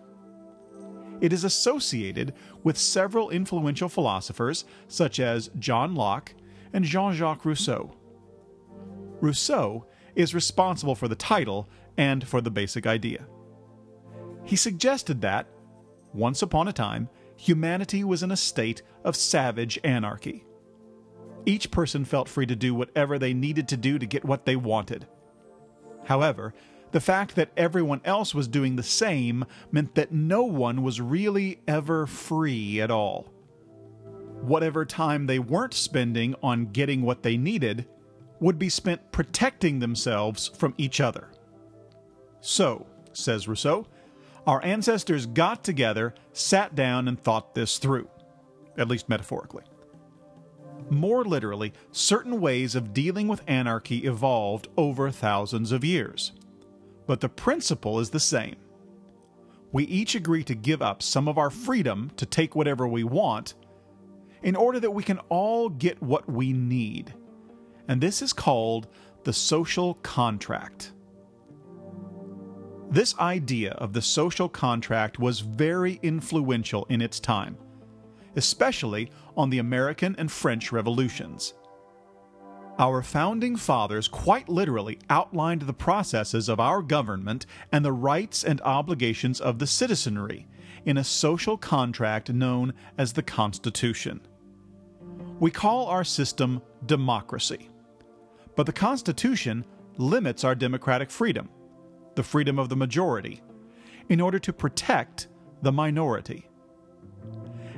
It 1.19 1.33
is 1.33 1.43
associated 1.43 2.33
with 2.63 2.77
several 2.77 3.29
influential 3.29 3.89
philosophers 3.89 4.65
such 4.87 5.19
as 5.19 5.49
John 5.57 5.95
Locke 5.95 6.33
and 6.73 6.85
Jean 6.85 7.13
Jacques 7.13 7.43
Rousseau. 7.43 7.95
Rousseau 9.19 9.87
is 10.15 10.35
responsible 10.35 10.95
for 10.95 11.07
the 11.07 11.15
title 11.15 11.69
and 11.97 12.25
for 12.27 12.39
the 12.39 12.51
basic 12.51 12.85
idea. 12.85 13.25
He 14.43 14.55
suggested 14.55 15.21
that, 15.21 15.47
once 16.13 16.41
upon 16.41 16.67
a 16.67 16.73
time, 16.73 17.09
humanity 17.35 18.03
was 18.03 18.23
in 18.23 18.31
a 18.31 18.37
state 18.37 18.81
of 19.03 19.15
savage 19.15 19.79
anarchy. 19.83 20.45
Each 21.45 21.71
person 21.71 22.05
felt 22.05 22.29
free 22.29 22.45
to 22.45 22.55
do 22.55 22.73
whatever 22.73 23.17
they 23.17 23.33
needed 23.33 23.67
to 23.69 23.77
do 23.77 23.97
to 23.97 24.05
get 24.05 24.25
what 24.25 24.45
they 24.45 24.55
wanted. 24.55 25.07
However, 26.05 26.53
the 26.91 26.99
fact 26.99 27.35
that 27.35 27.51
everyone 27.55 28.01
else 28.03 28.33
was 28.33 28.47
doing 28.47 28.75
the 28.75 28.83
same 28.83 29.45
meant 29.71 29.95
that 29.95 30.11
no 30.11 30.43
one 30.43 30.81
was 30.81 30.99
really 30.99 31.61
ever 31.67 32.07
free 32.07 32.81
at 32.81 32.91
all. 32.91 33.31
Whatever 34.41 34.85
time 34.85 35.27
they 35.27 35.39
weren't 35.39 35.73
spending 35.73 36.33
on 36.41 36.67
getting 36.67 37.01
what 37.01 37.23
they 37.23 37.37
needed 37.37 37.87
would 38.39 38.57
be 38.57 38.69
spent 38.69 39.11
protecting 39.11 39.79
themselves 39.79 40.49
from 40.57 40.73
each 40.77 40.99
other. 40.99 41.29
So, 42.41 42.87
says 43.11 43.47
Rousseau, 43.47 43.85
our 44.47 44.63
ancestors 44.63 45.25
got 45.25 45.63
together, 45.63 46.13
sat 46.33 46.75
down, 46.75 47.07
and 47.07 47.19
thought 47.19 47.53
this 47.53 47.77
through, 47.77 48.09
at 48.77 48.87
least 48.87 49.09
metaphorically. 49.09 49.63
More 50.89 51.23
literally, 51.23 51.73
certain 51.91 52.41
ways 52.41 52.73
of 52.75 52.93
dealing 52.93 53.27
with 53.27 53.43
anarchy 53.47 54.05
evolved 54.05 54.67
over 54.77 55.11
thousands 55.11 55.71
of 55.71 55.83
years 55.83 56.31
but 57.09 57.21
the 57.21 57.27
principle 57.27 57.99
is 57.99 58.11
the 58.11 58.19
same. 58.19 58.55
We 59.71 59.85
each 59.85 60.13
agree 60.13 60.43
to 60.43 60.53
give 60.53 60.83
up 60.83 61.01
some 61.01 61.27
of 61.27 61.39
our 61.39 61.49
freedom 61.49 62.11
to 62.17 62.25
take 62.27 62.55
whatever 62.55 62.87
we 62.87 63.03
want 63.03 63.55
in 64.43 64.55
order 64.55 64.79
that 64.79 64.91
we 64.91 65.01
can 65.01 65.17
all 65.27 65.69
get 65.69 65.99
what 66.03 66.29
we 66.29 66.53
need. 66.53 67.15
And 67.87 67.99
this 67.99 68.21
is 68.21 68.31
called 68.31 68.89
the 69.23 69.33
social 69.33 69.95
contract. 70.03 70.91
This 72.91 73.15
idea 73.19 73.73
of 73.73 73.93
the 73.93 74.01
social 74.01 74.49
contract 74.49 75.19
was 75.19 75.41
very 75.41 75.99
influential 76.01 76.87
in 76.89 77.01
its 77.01 77.19
time, 77.19 77.55
especially 78.35 79.11
on 79.37 79.51
the 79.51 79.59
American 79.59 80.15
and 80.17 80.31
French 80.31 80.71
revolutions. 80.71 81.53
Our 82.79 83.03
founding 83.03 83.57
fathers 83.57 84.07
quite 84.07 84.49
literally 84.49 84.97
outlined 85.07 85.61
the 85.61 85.73
processes 85.73 86.49
of 86.49 86.59
our 86.59 86.81
government 86.81 87.45
and 87.71 87.85
the 87.85 87.91
rights 87.91 88.43
and 88.43 88.59
obligations 88.61 89.39
of 89.39 89.59
the 89.59 89.67
citizenry 89.67 90.47
in 90.85 90.97
a 90.97 91.03
social 91.03 91.57
contract 91.57 92.31
known 92.33 92.73
as 92.97 93.13
the 93.13 93.21
Constitution. 93.21 94.19
We 95.39 95.51
call 95.51 95.85
our 95.87 96.03
system 96.03 96.61
democracy. 96.87 97.69
But 98.55 98.65
the 98.65 98.73
Constitution 98.73 99.63
limits 99.97 100.43
our 100.43 100.55
democratic 100.55 101.11
freedom, 101.11 101.49
the 102.19 102.23
freedom 102.23 102.59
of 102.59 102.67
the 102.67 102.75
majority, 102.75 103.41
in 104.09 104.19
order 104.19 104.37
to 104.37 104.51
protect 104.51 105.27
the 105.61 105.71
minority. 105.71 106.49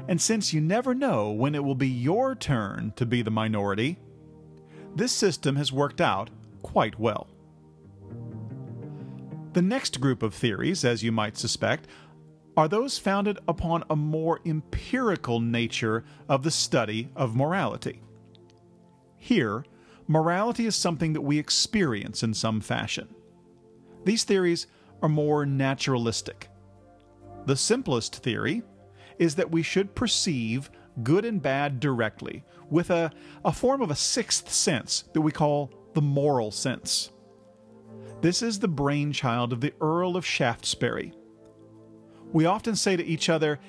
And 0.08 0.20
since 0.20 0.52
you 0.52 0.60
never 0.60 0.96
know 0.96 1.30
when 1.30 1.54
it 1.54 1.64
will 1.64 1.76
be 1.76 1.88
your 1.88 2.34
turn 2.34 2.92
to 2.96 3.06
be 3.06 3.22
the 3.22 3.30
minority, 3.30 4.00
this 4.96 5.12
system 5.12 5.58
has 5.58 5.72
worked 5.72 6.02
out 6.02 6.32
quite 6.64 6.98
well. 6.98 7.28
The 9.54 9.62
next 9.62 10.02
group 10.02 10.24
of 10.24 10.34
theories, 10.34 10.84
as 10.84 11.04
you 11.04 11.12
might 11.12 11.38
suspect, 11.38 11.86
are 12.58 12.68
those 12.68 12.98
founded 12.98 13.38
upon 13.48 13.84
a 13.92 13.96
more 13.96 14.40
empirical 14.44 15.40
nature 15.40 16.04
of 16.28 16.42
the 16.42 16.50
study 16.50 17.10
of 17.16 17.36
morality. 17.36 18.02
Here, 19.20 19.66
morality 20.08 20.66
is 20.66 20.76
something 20.76 21.14
that 21.14 21.22
we 21.22 21.38
experience 21.38 22.24
in 22.24 22.34
some 22.34 22.60
fashion. 22.60 23.14
These 24.04 24.24
theories 24.24 24.68
are 25.02 25.10
more 25.10 25.46
naturalistic. 25.46 26.50
The 27.46 27.56
simplest 27.56 28.18
theory 28.18 28.64
is 29.18 29.36
that 29.36 29.52
we 29.52 29.64
should 29.64 29.96
perceive 29.96 30.70
good 31.04 31.26
and 31.26 31.42
bad 31.42 31.80
directly, 31.80 32.44
with 32.70 32.90
a, 32.90 33.12
a 33.46 33.52
form 33.52 33.82
of 33.82 33.92
a 33.92 33.96
sixth 33.96 34.52
sense 34.52 35.06
that 35.14 35.22
we 35.22 35.32
call 35.32 35.72
the 35.94 36.02
moral 36.02 36.52
sense. 36.52 37.12
This 38.22 38.42
is 38.42 38.60
the 38.60 38.68
brainchild 38.68 39.54
of 39.54 39.62
the 39.62 39.74
Earl 39.82 40.16
of 40.16 40.26
Shaftesbury. 40.26 41.14
We 42.32 42.46
often 42.46 42.76
say 42.76 42.96
to 42.96 43.04
each 43.04 43.30
other, 43.30 43.60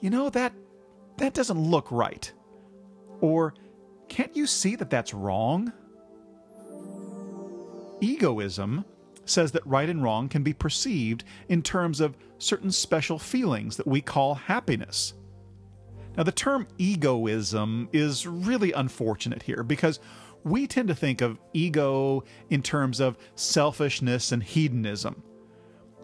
you 0.00 0.10
know, 0.10 0.28
that, 0.30 0.52
that 1.18 1.34
doesn't 1.34 1.58
look 1.58 1.90
right. 1.90 2.32
Or, 3.20 3.54
can't 4.08 4.36
you 4.36 4.46
see 4.46 4.76
that 4.76 4.90
that's 4.90 5.14
wrong? 5.14 5.72
Egoism 8.00 8.84
says 9.24 9.52
that 9.52 9.66
right 9.66 9.88
and 9.88 10.02
wrong 10.02 10.28
can 10.28 10.42
be 10.42 10.52
perceived 10.52 11.24
in 11.48 11.62
terms 11.62 12.00
of 12.00 12.16
certain 12.38 12.70
special 12.70 13.18
feelings 13.18 13.76
that 13.76 13.86
we 13.86 14.00
call 14.00 14.34
happiness 14.34 15.14
now, 16.16 16.22
the 16.22 16.32
term 16.32 16.66
egoism 16.78 17.88
is 17.92 18.26
really 18.26 18.72
unfortunate 18.72 19.44
here 19.44 19.62
because 19.62 19.98
we 20.44 20.66
tend 20.66 20.88
to 20.88 20.94
think 20.94 21.20
of 21.20 21.38
ego 21.52 22.24
in 22.50 22.62
terms 22.62 23.00
of 23.00 23.16
selfishness 23.34 24.32
and 24.32 24.42
hedonism, 24.42 25.22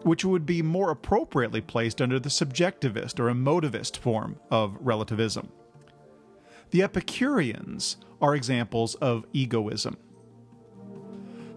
which 0.03 0.25
would 0.25 0.45
be 0.45 0.61
more 0.61 0.89
appropriately 0.89 1.61
placed 1.61 2.01
under 2.01 2.19
the 2.19 2.29
subjectivist 2.29 3.19
or 3.19 3.31
emotivist 3.31 3.97
form 3.97 4.39
of 4.49 4.77
relativism. 4.79 5.49
The 6.71 6.83
Epicureans 6.83 7.97
are 8.21 8.35
examples 8.35 8.95
of 8.95 9.25
egoism. 9.33 9.97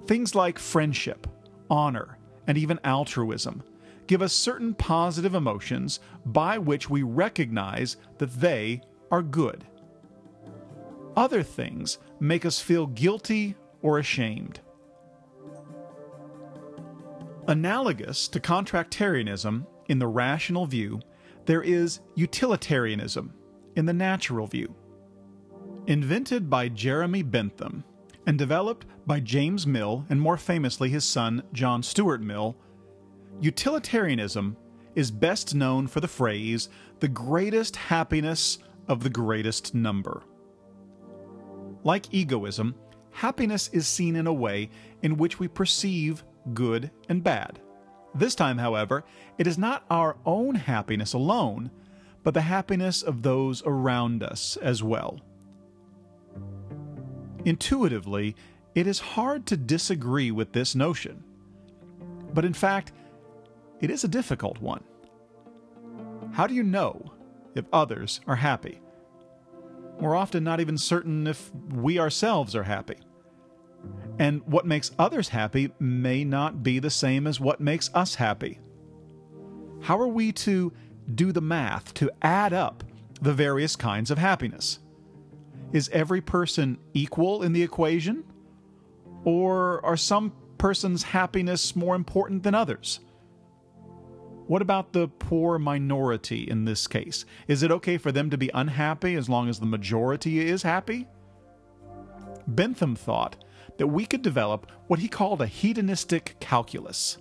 Things 0.06 0.34
like 0.34 0.58
friendship, 0.58 1.26
honor, 1.72 2.18
and 2.46 2.58
even 2.58 2.78
altruism 2.84 3.62
give 4.06 4.20
us 4.20 4.34
certain 4.34 4.74
positive 4.74 5.34
emotions 5.34 5.98
by 6.26 6.58
which 6.58 6.90
we 6.90 7.02
recognize 7.02 7.96
that 8.18 8.40
they 8.40 8.82
are 9.10 9.22
good. 9.22 9.64
Other 11.16 11.42
things 11.42 11.96
make 12.20 12.44
us 12.44 12.60
feel 12.60 12.86
guilty 12.88 13.54
or 13.80 13.98
ashamed. 13.98 14.60
Analogous 17.48 18.28
to 18.28 18.38
contractarianism 18.40 19.66
in 19.88 19.98
the 19.98 20.06
rational 20.06 20.66
view, 20.66 21.00
there 21.46 21.62
is 21.62 22.00
utilitarianism 22.14 23.32
in 23.76 23.86
the 23.86 23.92
natural 23.92 24.46
view. 24.46 24.74
Invented 25.86 26.48
by 26.48 26.68
Jeremy 26.68 27.22
Bentham 27.22 27.82
and 28.26 28.38
developed 28.38 28.86
by 29.06 29.20
James 29.20 29.66
Mill 29.66 30.06
and 30.08 30.20
more 30.20 30.36
famously 30.36 30.88
his 30.88 31.04
son 31.04 31.42
John 31.52 31.82
Stuart 31.82 32.20
Mill 32.22 32.56
Utilitarianism 33.40 34.56
is 34.94 35.10
best 35.10 35.54
known 35.54 35.86
for 35.86 36.00
the 36.00 36.08
phrase, 36.08 36.68
the 37.00 37.08
greatest 37.08 37.74
happiness 37.74 38.58
of 38.88 39.02
the 39.02 39.10
greatest 39.10 39.74
number. 39.74 40.22
Like 41.82 42.12
egoism, 42.14 42.74
happiness 43.10 43.68
is 43.72 43.88
seen 43.88 44.16
in 44.16 44.26
a 44.26 44.32
way 44.32 44.70
in 45.02 45.16
which 45.16 45.40
we 45.40 45.48
perceive 45.48 46.22
good 46.54 46.90
and 47.08 47.24
bad. 47.24 47.60
This 48.14 48.34
time, 48.34 48.58
however, 48.58 49.04
it 49.38 49.46
is 49.46 49.58
not 49.58 49.84
our 49.90 50.16
own 50.26 50.54
happiness 50.54 51.14
alone, 51.14 51.70
but 52.22 52.34
the 52.34 52.42
happiness 52.42 53.02
of 53.02 53.22
those 53.22 53.62
around 53.64 54.22
us 54.22 54.56
as 54.58 54.82
well. 54.82 55.20
Intuitively, 57.44 58.36
it 58.74 58.86
is 58.86 59.00
hard 59.00 59.46
to 59.46 59.56
disagree 59.56 60.30
with 60.30 60.52
this 60.52 60.74
notion. 60.74 61.24
But 62.32 62.44
in 62.44 62.54
fact, 62.54 62.92
it 63.80 63.90
is 63.90 64.04
a 64.04 64.08
difficult 64.08 64.60
one. 64.60 64.84
How 66.32 66.46
do 66.46 66.54
you 66.54 66.62
know 66.62 67.12
if 67.54 67.64
others 67.72 68.20
are 68.26 68.36
happy? 68.36 68.80
We're 69.98 70.16
often 70.16 70.44
not 70.44 70.60
even 70.60 70.78
certain 70.78 71.26
if 71.26 71.50
we 71.70 71.98
ourselves 71.98 72.54
are 72.56 72.62
happy. 72.62 72.98
And 74.18 74.42
what 74.46 74.66
makes 74.66 74.92
others 74.98 75.28
happy 75.28 75.72
may 75.78 76.24
not 76.24 76.62
be 76.62 76.78
the 76.78 76.90
same 76.90 77.26
as 77.26 77.40
what 77.40 77.60
makes 77.60 77.90
us 77.92 78.14
happy. 78.14 78.60
How 79.82 79.98
are 79.98 80.08
we 80.08 80.32
to 80.32 80.72
do 81.14 81.32
the 81.32 81.40
math 81.40 81.92
to 81.94 82.10
add 82.22 82.52
up 82.52 82.84
the 83.20 83.34
various 83.34 83.74
kinds 83.74 84.10
of 84.10 84.18
happiness? 84.18 84.78
Is 85.72 85.88
every 85.90 86.20
person 86.20 86.78
equal 86.94 87.42
in 87.42 87.52
the 87.52 87.62
equation? 87.62 88.24
Or 89.24 89.84
are 89.84 89.96
some 89.96 90.32
persons' 90.58 91.02
happiness 91.02 91.76
more 91.76 91.94
important 91.94 92.42
than 92.42 92.54
others? 92.54 93.00
What 94.46 94.60
about 94.60 94.92
the 94.92 95.08
poor 95.08 95.58
minority 95.58 96.48
in 96.48 96.64
this 96.64 96.86
case? 96.86 97.24
Is 97.46 97.62
it 97.62 97.70
okay 97.70 97.96
for 97.96 98.12
them 98.12 98.28
to 98.30 98.36
be 98.36 98.50
unhappy 98.52 99.14
as 99.14 99.28
long 99.28 99.48
as 99.48 99.60
the 99.60 99.66
majority 99.66 100.40
is 100.46 100.62
happy? 100.62 101.06
Bentham 102.46 102.96
thought 102.96 103.36
that 103.78 103.86
we 103.86 104.04
could 104.04 104.22
develop 104.22 104.70
what 104.88 104.98
he 104.98 105.08
called 105.08 105.40
a 105.40 105.46
hedonistic 105.46 106.36
calculus, 106.40 107.18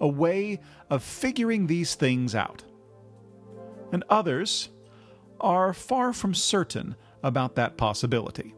a 0.00 0.08
way 0.08 0.60
of 0.90 1.02
figuring 1.02 1.66
these 1.66 1.94
things 1.94 2.34
out. 2.34 2.64
And 3.92 4.04
others 4.10 4.68
are 5.40 5.72
far 5.72 6.12
from 6.12 6.34
certain 6.34 6.96
about 7.22 7.54
that 7.56 7.76
possibility. 7.76 8.54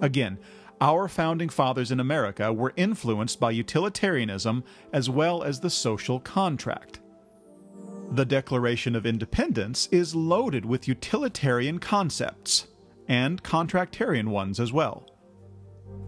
Again, 0.00 0.38
our 0.80 1.08
founding 1.08 1.50
fathers 1.50 1.92
in 1.92 2.00
America 2.00 2.52
were 2.52 2.72
influenced 2.76 3.38
by 3.38 3.50
utilitarianism 3.50 4.64
as 4.92 5.10
well 5.10 5.42
as 5.42 5.60
the 5.60 5.70
social 5.70 6.20
contract. 6.20 7.00
The 8.12 8.24
Declaration 8.24 8.96
of 8.96 9.06
Independence 9.06 9.88
is 9.92 10.14
loaded 10.14 10.64
with 10.64 10.88
utilitarian 10.88 11.78
concepts, 11.78 12.66
and 13.06 13.42
contractarian 13.42 14.28
ones 14.28 14.58
as 14.58 14.72
well. 14.72 15.06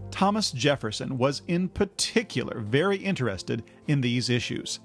Thomas 0.09 0.51
Jefferson 0.51 1.17
was 1.17 1.41
in 1.47 1.69
particular 1.69 2.59
very 2.61 2.97
interested 2.97 3.63
in 3.87 4.01
these 4.01 4.29
issues. 4.29 4.79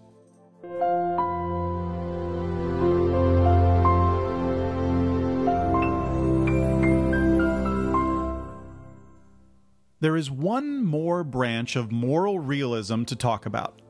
There 10.00 10.16
is 10.16 10.30
one 10.30 10.84
more 10.84 11.24
branch 11.24 11.74
of 11.74 11.90
moral 11.90 12.38
realism 12.38 13.02
to 13.04 13.16
talk 13.16 13.46
about, 13.46 13.82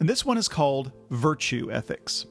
and 0.00 0.08
this 0.08 0.24
one 0.24 0.38
is 0.38 0.48
called 0.48 0.92
virtue 1.10 1.70
ethics. 1.70 2.24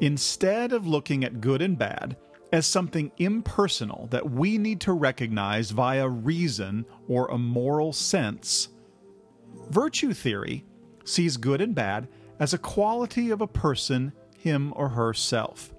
Instead 0.00 0.72
of 0.72 0.88
looking 0.88 1.22
at 1.24 1.40
good 1.40 1.62
and 1.62 1.78
bad 1.78 2.16
as 2.52 2.66
something 2.66 3.12
impersonal 3.18 4.08
that 4.10 4.28
we 4.28 4.58
need 4.58 4.80
to 4.80 4.92
recognize 4.92 5.70
via 5.70 6.08
reason 6.08 6.84
or 7.06 7.28
a 7.28 7.38
moral 7.38 7.92
sense, 7.92 8.68
virtue 9.70 10.12
theory 10.12 10.64
sees 11.04 11.36
good 11.36 11.60
and 11.60 11.74
bad 11.74 12.08
as 12.40 12.52
a 12.52 12.58
quality 12.58 13.30
of 13.30 13.40
a 13.40 13.46
person, 13.46 14.12
him 14.36 14.72
or 14.74 14.88
herself. 14.88 15.72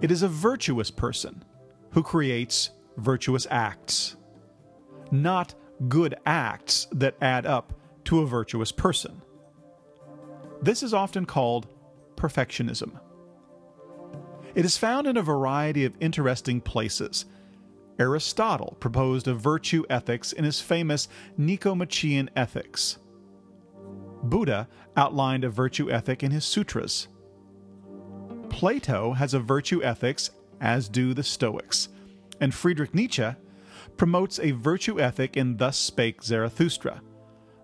It 0.00 0.10
is 0.10 0.22
a 0.22 0.28
virtuous 0.28 0.90
person 0.90 1.44
who 1.92 2.02
creates 2.02 2.70
virtuous 2.96 3.46
acts 3.52 4.16
not 5.22 5.54
good 5.88 6.14
acts 6.26 6.86
that 6.92 7.16
add 7.20 7.46
up 7.46 7.72
to 8.04 8.20
a 8.20 8.26
virtuous 8.26 8.72
person. 8.72 9.22
This 10.62 10.82
is 10.82 10.94
often 10.94 11.26
called 11.26 11.66
perfectionism. 12.16 12.98
It 14.54 14.64
is 14.64 14.78
found 14.78 15.06
in 15.06 15.16
a 15.16 15.22
variety 15.22 15.84
of 15.84 15.96
interesting 16.00 16.60
places. 16.60 17.26
Aristotle 17.98 18.76
proposed 18.80 19.28
a 19.28 19.34
virtue 19.34 19.84
ethics 19.90 20.32
in 20.32 20.44
his 20.44 20.60
famous 20.60 21.08
Nicomachean 21.36 22.30
Ethics. 22.36 22.98
Buddha 24.22 24.68
outlined 24.96 25.44
a 25.44 25.50
virtue 25.50 25.90
ethic 25.90 26.22
in 26.22 26.30
his 26.30 26.44
sutras. 26.44 27.08
Plato 28.48 29.12
has 29.12 29.34
a 29.34 29.40
virtue 29.40 29.82
ethics, 29.82 30.30
as 30.60 30.88
do 30.88 31.14
the 31.14 31.22
Stoics, 31.22 31.88
and 32.40 32.54
Friedrich 32.54 32.94
Nietzsche 32.94 33.34
promotes 33.96 34.38
a 34.38 34.52
virtue 34.52 35.00
ethic 35.00 35.36
in 35.36 35.56
Thus 35.56 35.78
Spake 35.78 36.22
Zarathustra, 36.22 37.00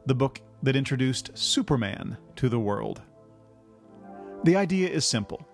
the 0.06 0.14
book 0.14 0.40
that 0.62 0.76
introduced 0.76 1.36
Superman 1.36 2.16
to 2.36 2.48
the 2.48 2.60
world. 2.60 3.02
The 4.44 4.56
idea 4.56 4.88
is 4.88 5.04
simple 5.04 5.46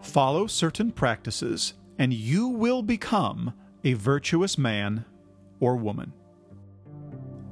follow 0.00 0.46
certain 0.46 0.92
practices, 0.92 1.74
and 1.98 2.12
you 2.12 2.48
will 2.48 2.82
become 2.82 3.54
a 3.84 3.94
virtuous 3.94 4.58
man 4.58 5.04
or 5.60 5.76
woman. 5.76 6.12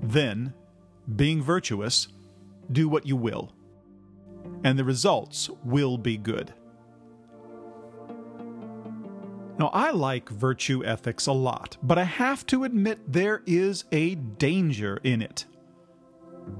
Then, 0.02 0.52
being 1.16 1.42
virtuous, 1.42 2.08
do 2.70 2.88
what 2.88 3.06
you 3.06 3.16
will, 3.16 3.54
and 4.64 4.78
the 4.78 4.84
results 4.84 5.48
will 5.64 5.96
be 5.96 6.16
good. 6.16 6.52
Now, 9.62 9.68
I 9.68 9.92
like 9.92 10.28
virtue 10.28 10.84
ethics 10.84 11.28
a 11.28 11.32
lot, 11.32 11.76
but 11.84 11.96
I 11.96 12.02
have 12.02 12.44
to 12.46 12.64
admit 12.64 13.12
there 13.12 13.44
is 13.46 13.84
a 13.92 14.16
danger 14.16 14.98
in 15.04 15.22
it. 15.22 15.44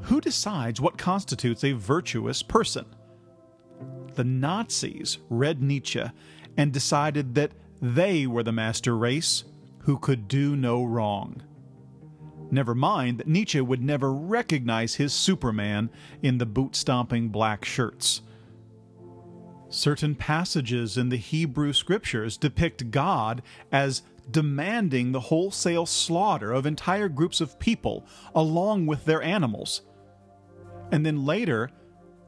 Who 0.02 0.20
decides 0.20 0.80
what 0.80 0.98
constitutes 0.98 1.64
a 1.64 1.72
virtuous 1.72 2.44
person? 2.44 2.86
The 4.14 4.22
Nazis 4.22 5.18
read 5.28 5.60
Nietzsche 5.60 6.04
and 6.56 6.72
decided 6.72 7.34
that 7.34 7.50
they 7.80 8.28
were 8.28 8.44
the 8.44 8.52
master 8.52 8.96
race 8.96 9.42
who 9.78 9.98
could 9.98 10.28
do 10.28 10.54
no 10.54 10.84
wrong. 10.84 11.42
Never 12.52 12.72
mind 12.72 13.18
that 13.18 13.26
Nietzsche 13.26 13.60
would 13.60 13.82
never 13.82 14.14
recognize 14.14 14.94
his 14.94 15.12
Superman 15.12 15.90
in 16.22 16.38
the 16.38 16.46
boot 16.46 16.76
stomping 16.76 17.30
black 17.30 17.64
shirts 17.64 18.22
Certain 19.72 20.14
passages 20.14 20.98
in 20.98 21.08
the 21.08 21.16
Hebrew 21.16 21.72
scriptures 21.72 22.36
depict 22.36 22.90
God 22.90 23.40
as 23.72 24.02
demanding 24.30 25.12
the 25.12 25.20
wholesale 25.20 25.86
slaughter 25.86 26.52
of 26.52 26.66
entire 26.66 27.08
groups 27.08 27.40
of 27.40 27.58
people 27.58 28.06
along 28.34 28.84
with 28.84 29.06
their 29.06 29.22
animals. 29.22 29.80
And 30.92 31.06
then 31.06 31.24
later, 31.24 31.70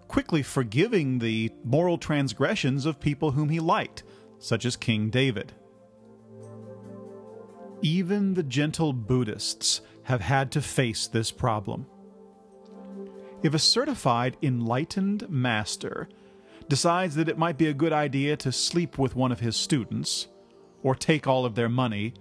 quickly 0.09 0.43
forgiving 0.43 1.19
the 1.19 1.53
moral 1.63 1.99
transgressions 1.99 2.87
of 2.87 2.99
people 2.99 3.33
whom 3.33 3.51
he 3.51 3.61
liked, 3.61 4.05
such 4.39 4.65
as 4.65 4.75
King 4.75 5.11
David. 5.11 5.53
Even 7.83 8.33
the 8.33 8.43
gentle 8.43 8.95
Buddhists 8.95 9.83
have 10.05 10.23
had 10.23 10.51
to 10.53 10.63
face 10.63 11.07
this 11.07 11.31
problem. 11.31 11.85
If 13.43 13.53
a 13.53 13.59
certified 13.59 14.39
enlightened 14.41 15.29
master 15.29 16.09
decides 16.69 17.15
that 17.17 17.29
it 17.29 17.39
might 17.39 17.59
be 17.59 17.69
a 17.69 17.75
good 17.75 17.93
idea 17.93 18.37
to 18.39 18.53
sleep 18.53 18.99
with 18.99 19.17
one 19.17 19.33
of 19.33 19.41
his 19.41 19.57
students 19.57 20.29
or 20.83 20.95
take 20.95 21.27
all 21.27 21.45
of 21.45 21.55
their 21.55 21.69
money, 21.69 22.15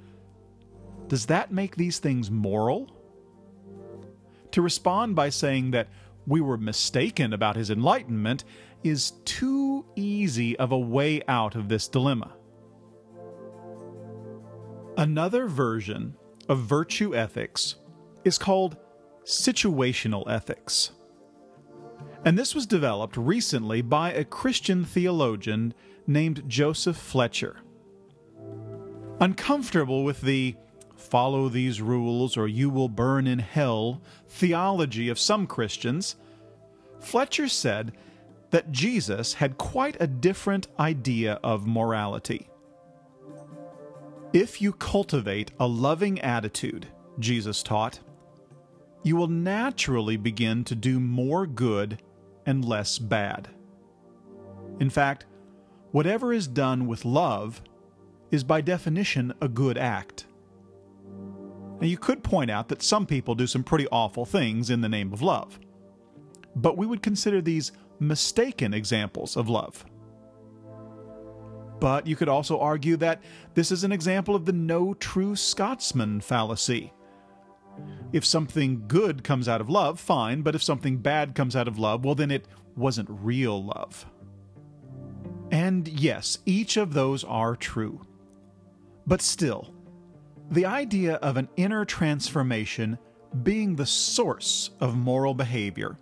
does 1.08 1.26
that 1.28 1.52
make 1.52 1.76
these 1.76 2.00
things 2.00 2.32
moral? 2.32 2.90
To 4.52 4.62
respond 4.62 5.16
by 5.16 5.30
saying 5.30 5.72
that 5.72 5.88
we 6.26 6.42
were 6.42 6.58
mistaken 6.58 7.34
about 7.34 7.56
his 7.56 7.70
enlightenment 7.70 8.44
is 8.84 9.12
too 9.26 9.86
easy 9.96 10.58
of 10.58 10.72
a 10.72 10.78
way 10.78 11.22
out 11.28 11.56
of 11.56 11.70
this 11.70 11.88
dilemma. 11.88 12.34
Another 14.98 15.48
version 15.48 16.16
of 16.48 16.60
virtue 16.60 17.16
ethics 17.16 17.76
is 18.24 18.38
called 18.38 18.78
situational 19.26 20.30
ethics 20.30 20.92
and 22.26 22.38
this 22.38 22.56
was 22.56 22.66
developed 22.66 23.18
recently 23.18 23.82
by 23.82 24.12
a 24.14 24.24
Christian 24.24 24.86
theologian 24.86 25.74
named 26.08 26.44
Joseph 26.48 26.98
Fletcher. 26.98 27.58
Uncomfortable 29.20 30.04
with 30.04 30.22
the 30.22 30.56
follow 30.96 31.50
these 31.50 31.82
rules 31.82 32.38
or 32.38 32.48
you 32.48 32.70
will 32.70 32.90
burn 32.90 33.28
in 33.28 33.40
hell 33.40 34.02
theology 34.28 35.10
of 35.10 35.20
some 35.20 35.46
Christians, 35.46 36.16
Fletcher 37.00 37.48
said 37.48 37.94
that 38.52 38.72
Jesus 38.72 39.34
had 39.34 39.58
quite 39.58 39.98
a 40.00 40.08
different 40.08 40.68
idea 40.80 41.40
of 41.44 41.68
morality. 41.68 42.48
If 44.32 44.62
you 44.62 44.74
cultivate 44.74 45.52
a 45.60 45.68
loving 45.68 46.20
attitude, 46.22 46.88
Jesus 47.20 47.62
taught, 47.62 48.00
you 49.04 49.16
will 49.16 49.28
naturally 49.28 50.18
begin 50.18 50.64
to 50.64 50.76
do 50.76 51.00
more 51.00 51.46
good 51.46 52.02
and 52.46 52.66
less 52.66 53.00
bad. 53.00 53.50
In 54.80 54.90
fact, 54.90 55.26
whatever 55.92 56.34
is 56.34 56.48
done 56.48 56.88
with 56.88 57.06
love 57.06 57.62
is 58.32 58.44
by 58.44 58.62
definition 58.62 59.34
a 59.42 59.48
good 59.48 59.78
act. 59.78 60.26
Now, 61.80 61.88
you 61.88 61.98
could 61.98 62.24
point 62.24 62.50
out 62.50 62.70
that 62.70 62.82
some 62.82 63.06
people 63.06 63.36
do 63.36 63.48
some 63.48 63.64
pretty 63.64 63.88
awful 63.92 64.26
things 64.26 64.70
in 64.70 64.82
the 64.82 64.90
name 64.90 65.14
of 65.14 65.22
love, 65.22 65.60
but 66.56 66.78
we 66.78 66.86
would 66.86 67.02
consider 67.02 67.42
these 67.42 67.72
mistaken 68.00 68.74
examples 68.74 69.38
of 69.38 69.50
love. 69.50 69.86
But 71.80 72.08
you 72.08 72.16
could 72.16 72.30
also 72.30 72.60
argue 72.60 72.96
that 72.98 73.22
this 73.54 73.72
is 73.72 73.84
an 73.84 73.92
example 73.92 74.36
of 74.36 74.46
the 74.46 74.54
no 74.54 74.94
true 74.94 75.36
Scotsman 75.36 76.22
fallacy. 76.22 76.94
If 78.12 78.26
something 78.26 78.88
good 78.88 79.24
comes 79.24 79.48
out 79.48 79.62
of 79.62 79.70
love, 79.70 80.00
fine, 80.00 80.42
but 80.42 80.56
if 80.56 80.62
something 80.62 80.98
bad 80.98 81.34
comes 81.34 81.56
out 81.56 81.68
of 81.68 81.80
love, 81.80 82.06
well, 82.06 82.16
then 82.16 82.32
it 82.32 82.48
wasn't 82.76 83.10
real 83.10 83.64
love. 83.64 84.06
And 85.52 85.88
yes, 85.88 86.40
each 86.46 86.78
of 86.78 86.94
those 86.94 87.24
are 87.24 87.56
true. 87.56 88.02
But 89.06 89.22
still, 89.22 89.74
the 90.52 90.66
idea 90.66 91.16
of 91.16 91.38
an 91.38 91.50
inner 91.58 91.86
transformation 91.86 92.98
being 93.42 93.76
the 93.76 93.86
source 93.86 94.72
of 94.80 94.96
moral 94.96 95.34
behavior, 95.34 95.98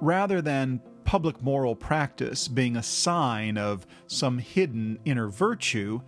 rather 0.00 0.42
than 0.42 0.80
public 1.04 1.40
moral 1.42 1.76
practice 1.76 2.48
being 2.48 2.76
a 2.76 2.82
sign 2.82 3.56
of 3.56 3.86
some 4.06 4.38
hidden 4.38 4.98
inner 5.04 5.28
virtue, 5.28 6.00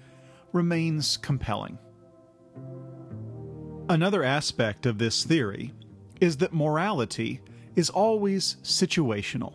remains 0.52 1.16
compelling. 1.16 1.78
Another 3.88 4.24
aspect 4.24 4.84
of 4.84 4.98
this 4.98 5.22
theory 5.22 5.72
is 6.20 6.38
that 6.38 6.52
morality 6.52 7.40
is 7.76 7.88
always 7.88 8.56
situational. 8.64 9.54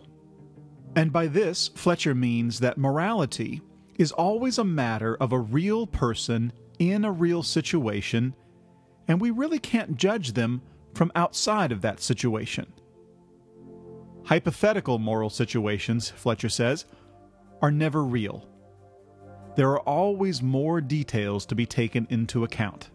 And 0.96 1.12
by 1.12 1.26
this, 1.26 1.68
Fletcher 1.68 2.14
means 2.14 2.60
that 2.60 2.78
morality 2.78 3.60
is 3.98 4.10
always 4.10 4.56
a 4.56 4.64
matter 4.64 5.16
of 5.16 5.32
a 5.32 5.38
real 5.38 5.86
person 5.86 6.50
in 6.78 7.04
a 7.04 7.12
real 7.12 7.42
situation, 7.42 8.34
and 9.06 9.20
we 9.20 9.30
really 9.30 9.58
can't 9.58 9.96
judge 9.96 10.32
them 10.32 10.62
from 10.94 11.12
outside 11.14 11.70
of 11.70 11.82
that 11.82 12.00
situation. 12.00 12.72
Hypothetical 14.24 14.98
moral 14.98 15.30
situations, 15.30 16.08
Fletcher 16.08 16.48
says, 16.48 16.86
are 17.60 17.70
never 17.70 18.02
real. 18.02 18.48
There 19.56 19.70
are 19.70 19.80
always 19.80 20.40
more 20.40 20.80
details 20.80 21.44
to 21.46 21.54
be 21.54 21.66
taken 21.66 22.06
into 22.08 22.44
account. 22.44 22.88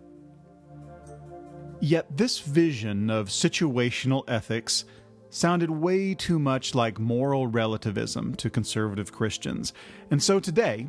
Yet 1.79 2.17
this 2.17 2.39
vision 2.39 3.09
of 3.09 3.29
situational 3.29 4.23
ethics 4.27 4.85
sounded 5.29 5.69
way 5.69 6.15
too 6.15 6.39
much 6.39 6.73
like 6.73 6.99
moral 6.99 7.47
relativism 7.47 8.33
to 8.35 8.49
conservative 8.49 9.11
Christians, 9.11 9.73
and 10.09 10.21
so 10.21 10.39
today, 10.39 10.87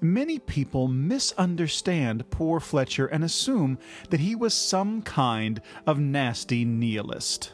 many 0.00 0.38
people 0.38 0.88
misunderstand 0.88 2.30
poor 2.30 2.60
Fletcher 2.60 3.06
and 3.06 3.24
assume 3.24 3.78
that 4.10 4.20
he 4.20 4.34
was 4.34 4.52
some 4.52 5.02
kind 5.02 5.62
of 5.86 5.98
nasty 5.98 6.64
nihilist. 6.64 7.52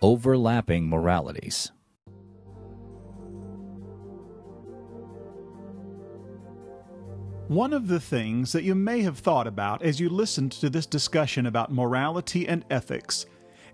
Overlapping 0.00 0.88
moralities. 0.88 1.72
One 7.48 7.72
of 7.72 7.86
the 7.86 8.00
things 8.00 8.50
that 8.50 8.64
you 8.64 8.74
may 8.74 9.02
have 9.02 9.18
thought 9.18 9.46
about 9.46 9.80
as 9.80 10.00
you 10.00 10.08
listened 10.08 10.50
to 10.52 10.68
this 10.68 10.84
discussion 10.84 11.46
about 11.46 11.72
morality 11.72 12.48
and 12.48 12.64
ethics 12.70 13.24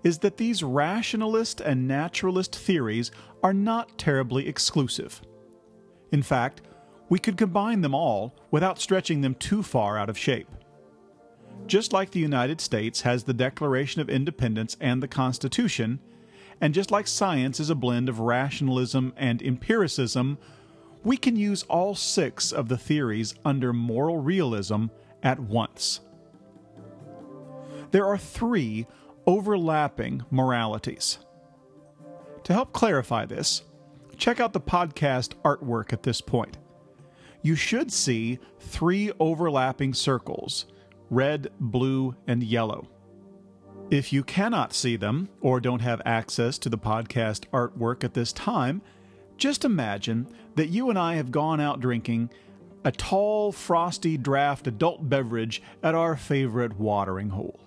is 0.03 0.19
that 0.19 0.37
these 0.37 0.61
rationalist 0.61 1.59
and 1.59 1.87
naturalist 1.87 2.55
theories 2.55 3.09
are 3.41 3.53
not 3.53 3.97
terribly 3.97 4.47
exclusive. 4.47 5.23
In 6.11 6.21
fact, 6.21 6.61
we 7.09 7.17
could 7.17 7.35
combine 7.35 7.81
them 7.81 7.95
all 7.95 8.35
without 8.51 8.79
stretching 8.79 9.21
them 9.21 9.33
too 9.33 9.63
far 9.63 9.97
out 9.97 10.09
of 10.09 10.19
shape. 10.19 10.49
Just 11.65 11.93
like 11.93 12.11
the 12.11 12.19
United 12.19 12.61
States 12.61 13.01
has 13.01 13.23
the 13.23 13.33
Declaration 13.33 14.01
of 14.01 14.09
Independence 14.09 14.77
and 14.79 15.01
the 15.01 15.07
Constitution, 15.07 15.99
and 16.61 16.75
just 16.75 16.91
like 16.91 17.07
science 17.07 17.59
is 17.59 17.71
a 17.71 17.75
blend 17.75 18.07
of 18.07 18.19
rationalism 18.19 19.13
and 19.17 19.41
empiricism, 19.41 20.37
we 21.03 21.17
can 21.17 21.35
use 21.35 21.63
all 21.63 21.95
six 21.95 22.51
of 22.51 22.69
the 22.69 22.77
theories 22.77 23.35
under 23.43 23.73
moral 23.73 24.17
realism 24.17 24.85
at 25.21 25.39
once. 25.39 25.99
There 27.91 28.05
are 28.05 28.17
three 28.17 28.87
overlapping 29.27 30.23
moralities. 30.31 31.19
To 32.45 32.53
help 32.53 32.73
clarify 32.73 33.25
this, 33.25 33.63
check 34.17 34.39
out 34.39 34.53
the 34.53 34.59
podcast 34.59 35.33
artwork 35.43 35.93
at 35.93 36.03
this 36.03 36.21
point. 36.21 36.57
You 37.41 37.55
should 37.55 37.91
see 37.91 38.39
three 38.59 39.11
overlapping 39.19 39.93
circles 39.93 40.65
red, 41.09 41.49
blue, 41.59 42.15
and 42.25 42.41
yellow. 42.41 42.87
If 43.91 44.11
you 44.11 44.23
cannot 44.23 44.73
see 44.73 44.95
them 44.95 45.29
or 45.41 45.59
don't 45.59 45.81
have 45.81 46.01
access 46.05 46.57
to 46.59 46.69
the 46.69 46.77
podcast 46.77 47.45
artwork 47.53 48.03
at 48.03 48.15
this 48.15 48.33
time, 48.33 48.81
just 49.37 49.65
imagine 49.65 50.27
that 50.55 50.69
you 50.69 50.89
and 50.89 50.97
I 50.97 51.15
have 51.15 51.31
gone 51.31 51.59
out 51.59 51.79
drinking 51.79 52.29
a 52.85 52.91
tall, 52.91 53.51
frosty 53.51 54.17
draft 54.17 54.67
adult 54.67 55.09
beverage 55.09 55.61
at 55.81 55.95
our 55.95 56.15
favorite 56.15 56.77
watering 56.77 57.29
hole. 57.29 57.59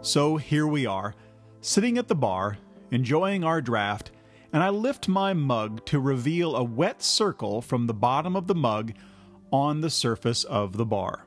So 0.00 0.36
here 0.36 0.66
we 0.66 0.86
are, 0.86 1.14
sitting 1.60 1.98
at 1.98 2.08
the 2.08 2.14
bar, 2.14 2.58
enjoying 2.90 3.44
our 3.44 3.60
draft, 3.60 4.10
and 4.52 4.62
I 4.62 4.70
lift 4.70 5.08
my 5.08 5.34
mug 5.34 5.84
to 5.86 6.00
reveal 6.00 6.56
a 6.56 6.64
wet 6.64 7.02
circle 7.02 7.60
from 7.60 7.86
the 7.86 7.94
bottom 7.94 8.34
of 8.34 8.46
the 8.46 8.54
mug 8.54 8.92
on 9.52 9.80
the 9.80 9.90
surface 9.90 10.44
of 10.44 10.76
the 10.76 10.86
bar. 10.86 11.26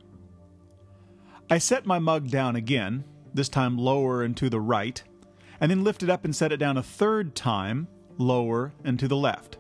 I 1.50 1.58
set 1.58 1.86
my 1.86 2.00
mug 2.00 2.30
down 2.30 2.56
again, 2.56 3.04
this 3.34 3.50
time 3.50 3.78
lower 3.78 4.24
and 4.24 4.36
to 4.38 4.50
the 4.50 4.62
right, 4.62 5.04
and 5.60 5.70
then 5.70 5.84
lift 5.84 6.02
it 6.02 6.10
up 6.10 6.26
and 6.26 6.36
set 6.36 6.52
it 6.52 6.58
down 6.58 6.78
a 6.78 6.84
third 6.84 7.36
time, 7.36 7.88
lower, 8.18 8.74
and 8.84 9.00
to 9.00 9.08
the 9.08 9.16
left. 9.16 9.58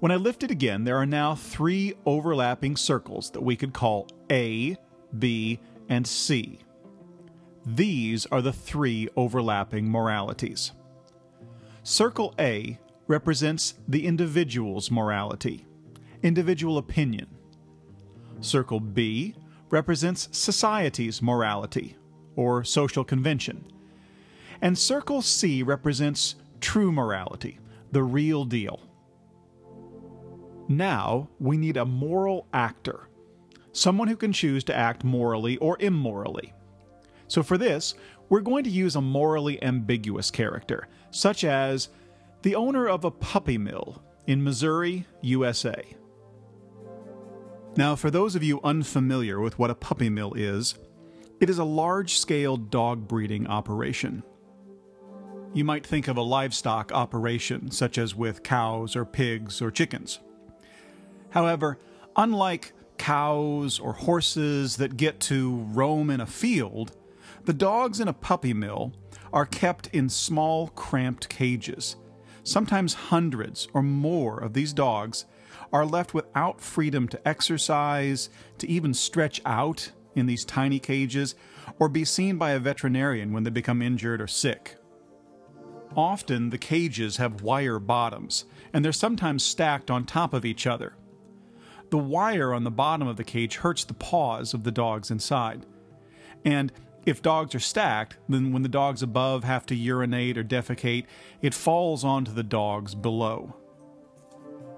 When 0.00 0.12
I 0.12 0.16
lift 0.16 0.42
it 0.42 0.50
again, 0.50 0.84
there 0.84 0.96
are 0.96 1.06
now 1.06 1.34
three 1.34 1.94
overlapping 2.06 2.76
circles 2.76 3.30
that 3.32 3.42
we 3.42 3.56
could 3.56 3.72
call 3.72 4.06
A, 4.30 4.76
B, 5.18 5.58
and 5.88 6.06
C. 6.06 6.60
These 7.66 8.26
are 8.26 8.40
the 8.40 8.52
three 8.52 9.08
overlapping 9.16 9.90
moralities. 9.90 10.72
Circle 11.82 12.34
A 12.38 12.78
represents 13.06 13.74
the 13.88 14.06
individual's 14.06 14.90
morality, 14.90 15.66
individual 16.22 16.78
opinion. 16.78 17.26
Circle 18.40 18.80
B 18.80 19.34
represents 19.70 20.28
society's 20.30 21.20
morality, 21.20 21.96
or 22.36 22.62
social 22.62 23.04
convention. 23.04 23.64
And 24.62 24.78
Circle 24.78 25.22
C 25.22 25.62
represents 25.62 26.36
true 26.60 26.92
morality, 26.92 27.58
the 27.92 28.02
real 28.02 28.44
deal. 28.44 28.80
Now 30.68 31.28
we 31.38 31.56
need 31.56 31.76
a 31.76 31.84
moral 31.84 32.46
actor, 32.52 33.08
someone 33.72 34.08
who 34.08 34.16
can 34.16 34.32
choose 34.32 34.64
to 34.64 34.76
act 34.76 35.04
morally 35.04 35.56
or 35.58 35.76
immorally. 35.80 36.52
So 37.26 37.42
for 37.42 37.58
this, 37.58 37.94
we're 38.28 38.40
going 38.40 38.64
to 38.64 38.70
use 38.70 38.96
a 38.96 39.00
morally 39.00 39.62
ambiguous 39.62 40.30
character, 40.30 40.88
such 41.10 41.44
as 41.44 41.88
the 42.42 42.54
owner 42.54 42.86
of 42.88 43.04
a 43.04 43.10
puppy 43.10 43.58
mill 43.58 44.02
in 44.26 44.44
Missouri, 44.44 45.06
USA. 45.22 45.82
Now, 47.76 47.96
for 47.96 48.10
those 48.10 48.34
of 48.34 48.42
you 48.42 48.60
unfamiliar 48.62 49.40
with 49.40 49.58
what 49.58 49.70
a 49.70 49.74
puppy 49.74 50.10
mill 50.10 50.34
is, 50.34 50.74
it 51.40 51.48
is 51.48 51.58
a 51.58 51.64
large 51.64 52.18
scale 52.18 52.56
dog 52.56 53.06
breeding 53.06 53.46
operation. 53.46 54.22
You 55.58 55.64
might 55.64 55.84
think 55.84 56.06
of 56.06 56.16
a 56.16 56.22
livestock 56.22 56.92
operation, 56.92 57.72
such 57.72 57.98
as 57.98 58.14
with 58.14 58.44
cows 58.44 58.94
or 58.94 59.04
pigs 59.04 59.60
or 59.60 59.72
chickens. 59.72 60.20
However, 61.30 61.80
unlike 62.14 62.74
cows 62.96 63.80
or 63.80 63.92
horses 63.92 64.76
that 64.76 64.96
get 64.96 65.18
to 65.22 65.56
roam 65.72 66.10
in 66.10 66.20
a 66.20 66.26
field, 66.26 66.92
the 67.44 67.52
dogs 67.52 67.98
in 67.98 68.06
a 68.06 68.12
puppy 68.12 68.54
mill 68.54 68.92
are 69.32 69.46
kept 69.46 69.88
in 69.88 70.08
small, 70.08 70.68
cramped 70.68 71.28
cages. 71.28 71.96
Sometimes 72.44 72.94
hundreds 72.94 73.66
or 73.74 73.82
more 73.82 74.38
of 74.38 74.52
these 74.52 74.72
dogs 74.72 75.24
are 75.72 75.84
left 75.84 76.14
without 76.14 76.60
freedom 76.60 77.08
to 77.08 77.28
exercise, 77.28 78.30
to 78.58 78.68
even 78.68 78.94
stretch 78.94 79.40
out 79.44 79.90
in 80.14 80.26
these 80.26 80.44
tiny 80.44 80.78
cages, 80.78 81.34
or 81.80 81.88
be 81.88 82.04
seen 82.04 82.38
by 82.38 82.52
a 82.52 82.60
veterinarian 82.60 83.32
when 83.32 83.42
they 83.42 83.50
become 83.50 83.82
injured 83.82 84.20
or 84.20 84.28
sick. 84.28 84.77
Often 85.98 86.50
the 86.50 86.58
cages 86.58 87.16
have 87.16 87.42
wire 87.42 87.80
bottoms, 87.80 88.44
and 88.72 88.84
they're 88.84 88.92
sometimes 88.92 89.42
stacked 89.42 89.90
on 89.90 90.04
top 90.04 90.32
of 90.32 90.44
each 90.44 90.64
other. 90.64 90.94
the 91.90 91.98
wire 91.98 92.54
on 92.54 92.62
the 92.62 92.70
bottom 92.70 93.08
of 93.08 93.16
the 93.16 93.24
cage 93.24 93.56
hurts 93.56 93.82
the 93.82 93.94
paws 93.94 94.54
of 94.54 94.62
the 94.62 94.70
dogs 94.70 95.10
inside. 95.10 95.66
And 96.44 96.70
if 97.04 97.20
dogs 97.20 97.52
are 97.52 97.60
stacked, 97.60 98.16
then 98.28 98.52
when 98.52 98.62
the 98.62 98.68
dogs 98.68 99.02
above 99.02 99.42
have 99.42 99.66
to 99.66 99.74
urinate 99.74 100.38
or 100.38 100.44
defecate, 100.44 101.06
it 101.42 101.52
falls 101.52 102.04
onto 102.04 102.32
the 102.32 102.44
dogs 102.44 102.94
below. 102.94 103.56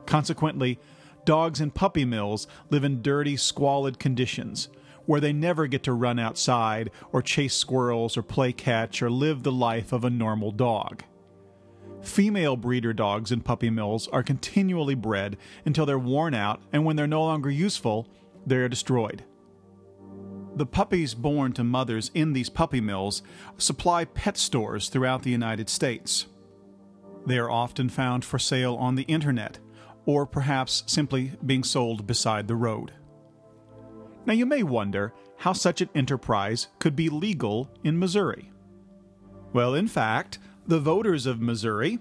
Consequently, 0.06 0.78
dogs 1.26 1.60
in 1.60 1.70
puppy 1.70 2.06
mills 2.06 2.46
live 2.70 2.82
in 2.82 3.02
dirty, 3.02 3.36
squalid 3.36 3.98
conditions 3.98 4.70
where 5.04 5.20
they 5.20 5.34
never 5.34 5.66
get 5.66 5.82
to 5.82 5.92
run 5.92 6.18
outside 6.18 6.90
or 7.12 7.20
chase 7.20 7.54
squirrels 7.54 8.16
or 8.16 8.22
play 8.22 8.52
catch 8.52 9.02
or 9.02 9.10
live 9.10 9.42
the 9.42 9.52
life 9.52 9.92
of 9.92 10.02
a 10.02 10.10
normal 10.10 10.52
dog. 10.52 11.02
Female 12.02 12.56
breeder 12.56 12.92
dogs 12.92 13.30
in 13.30 13.40
puppy 13.40 13.70
mills 13.70 14.08
are 14.08 14.22
continually 14.22 14.94
bred 14.94 15.36
until 15.64 15.84
they're 15.86 15.98
worn 15.98 16.34
out, 16.34 16.62
and 16.72 16.84
when 16.84 16.96
they're 16.96 17.06
no 17.06 17.22
longer 17.22 17.50
useful, 17.50 18.08
they're 18.46 18.68
destroyed. 18.68 19.24
The 20.56 20.66
puppies 20.66 21.14
born 21.14 21.52
to 21.54 21.64
mothers 21.64 22.10
in 22.14 22.32
these 22.32 22.48
puppy 22.48 22.80
mills 22.80 23.22
supply 23.58 24.04
pet 24.04 24.36
stores 24.36 24.88
throughout 24.88 25.22
the 25.22 25.30
United 25.30 25.68
States. 25.68 26.26
They 27.26 27.38
are 27.38 27.50
often 27.50 27.88
found 27.88 28.24
for 28.24 28.38
sale 28.38 28.74
on 28.76 28.94
the 28.94 29.02
internet, 29.02 29.58
or 30.06 30.26
perhaps 30.26 30.82
simply 30.86 31.32
being 31.44 31.62
sold 31.62 32.06
beside 32.06 32.48
the 32.48 32.56
road. 32.56 32.92
Now 34.26 34.32
you 34.32 34.46
may 34.46 34.62
wonder 34.62 35.12
how 35.36 35.52
such 35.52 35.80
an 35.80 35.90
enterprise 35.94 36.68
could 36.78 36.96
be 36.96 37.08
legal 37.08 37.70
in 37.84 37.98
Missouri. 37.98 38.50
Well, 39.52 39.74
in 39.74 39.88
fact, 39.88 40.38
the 40.66 40.80
voters 40.80 41.26
of 41.26 41.40
Missouri 41.40 41.98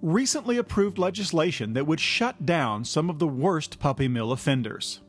recently 0.00 0.56
approved 0.56 0.98
legislation 0.98 1.72
that 1.74 1.86
would 1.86 2.00
shut 2.00 2.44
down 2.44 2.84
some 2.84 3.08
of 3.08 3.18
the 3.18 3.26
worst 3.26 3.78
puppy 3.78 4.08
mill 4.08 4.32
offenders. 4.32 5.00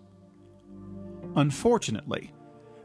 Unfortunately, 1.35 2.31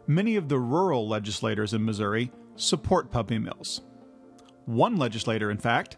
many 0.07 0.37
of 0.37 0.49
the 0.49 0.59
rural 0.59 1.07
legislators 1.07 1.75
in 1.75 1.85
Missouri 1.85 2.33
support 2.57 3.11
puppy 3.11 3.39
mills. 3.39 3.83
One 4.65 4.97
legislator, 4.97 5.51
in 5.51 5.59
fact, 5.59 5.97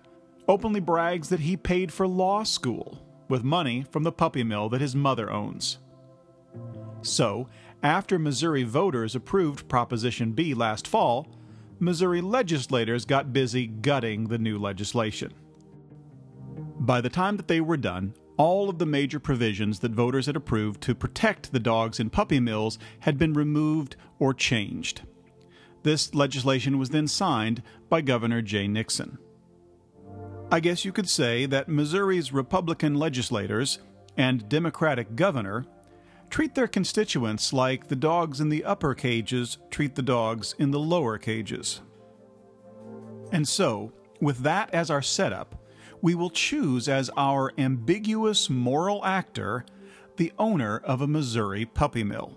openly 0.48 0.80
brags 0.80 1.28
that 1.28 1.40
he 1.40 1.56
paid 1.56 1.92
for 1.92 2.08
law 2.08 2.42
school 2.42 3.06
with 3.28 3.44
money 3.44 3.84
from 3.90 4.02
the 4.02 4.12
puppy 4.12 4.42
mill 4.42 4.68
that 4.68 4.80
his 4.80 4.96
mother 4.96 5.30
owns. 5.30 5.78
So, 7.02 7.48
after 7.82 8.18
Missouri 8.18 8.64
voters 8.64 9.14
approved 9.14 9.68
Proposition 9.68 10.32
B 10.32 10.52
last 10.54 10.86
fall, 10.86 11.28
Missouri 11.80 12.20
legislators 12.20 13.06
got 13.06 13.32
busy 13.32 13.66
gutting 13.66 14.28
the 14.28 14.38
new 14.38 14.58
legislation. 14.58 15.32
By 16.78 17.00
the 17.00 17.08
time 17.08 17.36
that 17.38 17.48
they 17.48 17.60
were 17.60 17.78
done, 17.78 18.14
all 18.36 18.68
of 18.68 18.78
the 18.78 18.86
major 18.86 19.18
provisions 19.18 19.80
that 19.80 19.92
voters 19.92 20.26
had 20.26 20.36
approved 20.36 20.80
to 20.82 20.94
protect 20.94 21.52
the 21.52 21.60
dogs 21.60 21.98
in 21.98 22.10
puppy 22.10 22.38
mills 22.38 22.78
had 23.00 23.18
been 23.18 23.32
removed 23.32 23.96
or 24.18 24.34
changed. 24.34 25.02
This 25.82 26.14
legislation 26.14 26.78
was 26.78 26.90
then 26.90 27.06
signed 27.06 27.62
by 27.88 28.02
Governor 28.02 28.42
Jay 28.42 28.68
Nixon. 28.68 29.18
I 30.52 30.60
guess 30.60 30.84
you 30.84 30.92
could 30.92 31.08
say 31.08 31.46
that 31.46 31.68
Missouri's 31.68 32.32
Republican 32.32 32.94
legislators 32.94 33.78
and 34.16 34.48
Democratic 34.48 35.16
governor 35.16 35.64
treat 36.30 36.54
their 36.54 36.68
constituents 36.68 37.52
like 37.52 37.88
the 37.88 37.96
dogs 37.96 38.40
in 38.40 38.48
the 38.48 38.64
upper 38.64 38.94
cages 38.94 39.58
treat 39.70 39.96
the 39.96 40.02
dogs 40.02 40.54
in 40.58 40.70
the 40.70 40.78
lower 40.78 41.18
cages. 41.18 41.82
And 43.32 43.46
so, 43.46 43.92
with 44.20 44.38
that 44.38 44.72
as 44.72 44.90
our 44.90 45.02
setup, 45.02 45.56
we 46.00 46.14
will 46.14 46.30
choose 46.30 46.88
as 46.88 47.10
our 47.16 47.52
ambiguous 47.58 48.48
moral 48.48 49.04
actor 49.04 49.64
the 50.16 50.32
owner 50.38 50.78
of 50.78 51.00
a 51.00 51.06
Missouri 51.06 51.64
puppy 51.64 52.04
mill. 52.04 52.36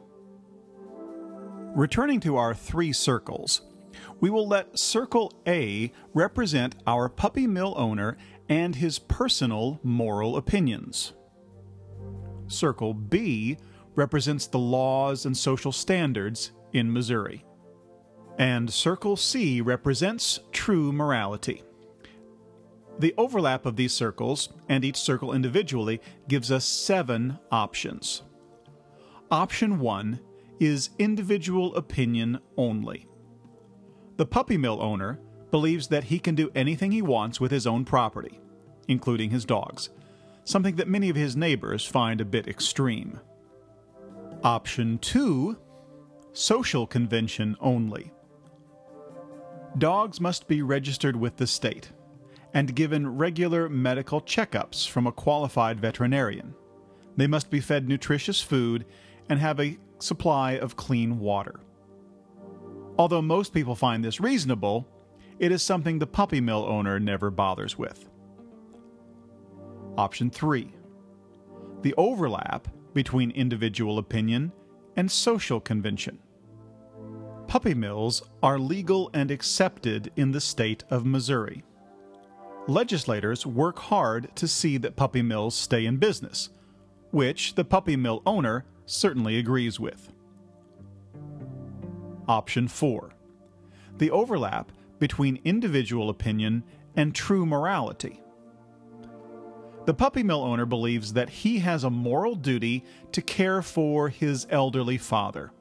Returning 1.76 2.20
to 2.22 2.36
our 2.36 2.54
three 2.54 2.94
circles, 2.94 3.62
we 4.20 4.30
will 4.30 4.48
let 4.48 4.78
Circle 4.78 5.34
A 5.48 5.92
represent 6.14 6.76
our 6.86 7.10
puppy 7.10 7.48
mill 7.48 7.74
owner 7.78 8.18
and 8.50 8.76
his 8.76 9.00
personal 9.00 9.80
moral 9.84 10.38
opinions. 10.38 11.14
Circle 12.48 12.94
B 12.94 13.58
represents 13.96 14.48
the 14.48 14.60
laws 14.60 15.26
and 15.26 15.36
social 15.36 15.72
standards 15.72 16.52
in 16.74 16.92
Missouri. 16.92 17.46
And 18.38 18.72
Circle 18.72 19.18
C 19.18 19.62
represents 19.62 20.40
true 20.52 20.92
morality. 20.92 21.64
The 23.00 23.14
overlap 23.18 23.66
of 23.66 23.76
these 23.76 23.94
circles, 23.94 24.50
and 24.70 24.86
each 24.86 24.98
circle 24.98 25.34
individually, 25.34 26.02
gives 26.28 26.52
us 26.52 26.66
seven 26.66 27.40
options. 27.52 28.24
Option 29.32 29.80
1 29.80 30.20
is 30.60 30.92
individual 31.00 31.76
opinion 31.76 32.40
only. 32.58 33.08
The 34.18 34.26
puppy 34.26 34.58
mill 34.58 34.82
owner 34.82 35.20
believes 35.50 35.88
that 35.88 36.06
he 36.06 36.20
can 36.20 36.36
do 36.36 36.52
anything 36.56 36.92
he 36.92 37.02
wants 37.02 37.40
with 37.40 37.52
his 37.52 37.66
own 37.66 37.84
property, 37.86 38.40
including 38.88 39.32
his 39.32 39.46
dogs, 39.46 39.90
something 40.44 40.76
that 40.76 40.88
many 40.88 41.10
of 41.10 41.16
his 41.16 41.36
neighbors 41.36 41.86
find 41.86 42.22
a 42.22 42.26
bit 42.26 42.48
extreme. 42.48 43.20
Option 44.44 44.98
2 44.98 45.58
Social 46.34 46.86
convention 46.86 47.56
only. 47.62 48.12
Dogs 49.78 50.20
must 50.20 50.50
be 50.50 50.62
registered 50.62 51.16
with 51.16 51.38
the 51.38 51.48
state 51.48 51.94
and 52.54 52.76
given 52.76 53.18
regular 53.18 53.70
medical 53.70 54.20
checkups 54.20 54.86
from 54.86 55.08
a 55.08 55.14
qualified 55.14 55.80
veterinarian. 55.80 56.54
They 57.16 57.26
must 57.26 57.50
be 57.50 57.62
fed 57.62 57.88
nutritious 57.88 58.42
food 58.42 58.84
and 59.30 59.40
have 59.40 59.62
a 59.62 59.78
supply 60.00 60.58
of 60.58 60.76
clean 60.76 61.20
water. 61.20 61.62
Although 62.98 63.22
most 63.22 63.54
people 63.54 63.76
find 63.76 64.04
this 64.04 64.20
reasonable, 64.20 64.86
it 65.40 65.54
is 65.54 65.64
something 65.64 66.00
the 66.00 66.06
puppy 66.06 66.42
mill 66.42 66.66
owner 66.66 67.00
never 67.00 67.32
bothers 67.32 67.78
with. 67.78 68.10
Option 69.98 70.30
3 70.30 70.70
The 71.82 71.94
overlap 71.96 72.68
between 72.94 73.32
individual 73.32 73.98
opinion 73.98 74.52
and 74.96 75.10
social 75.10 75.60
convention. 75.60 76.20
Puppy 77.48 77.74
mills 77.74 78.24
are 78.42 78.58
legal 78.58 79.10
and 79.14 79.30
accepted 79.30 80.12
in 80.16 80.32
the 80.32 80.42
state 80.42 80.84
of 80.90 81.06
Missouri. 81.06 81.64
Legislators 82.68 83.46
work 83.46 83.78
hard 83.78 84.34
to 84.36 84.48
see 84.48 84.78
that 84.78 84.96
puppy 84.96 85.22
mills 85.22 85.54
stay 85.54 85.86
in 85.86 85.98
business, 85.98 86.50
which 87.12 87.56
the 87.56 87.66
puppy 87.66 87.96
mill 87.96 88.22
owner 88.26 88.66
certainly 88.86 89.38
agrees 89.38 89.80
with. 89.80 90.12
Option 92.28 92.68
4 92.68 93.12
The 93.98 94.12
overlap 94.12 94.72
between 94.98 95.42
individual 95.44 96.10
opinion 96.10 96.64
and 96.96 97.14
true 97.14 97.46
morality. 97.46 98.23
The 99.86 99.94
puppy 99.94 100.24
mill 100.24 100.42
owner 100.42 100.66
believes 100.66 101.12
that 101.14 101.30
he 101.30 101.60
has 101.60 101.84
a 101.84 101.90
moral 101.90 102.36
duty 102.36 102.86
to 103.12 103.22
care 103.22 103.62
for 103.62 104.08
his 104.08 104.48
elderly 104.50 104.98
father, 104.98 105.52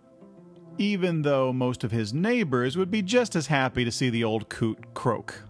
even 0.78 1.22
though 1.22 1.52
most 1.52 1.82
of 1.82 1.90
his 1.90 2.14
neighbors 2.14 2.76
would 2.76 2.90
be 2.90 3.02
just 3.02 3.34
as 3.34 3.48
happy 3.48 3.84
to 3.84 3.90
see 3.90 4.10
the 4.10 4.22
old 4.22 4.48
coot 4.48 4.94
croak. 4.94 5.42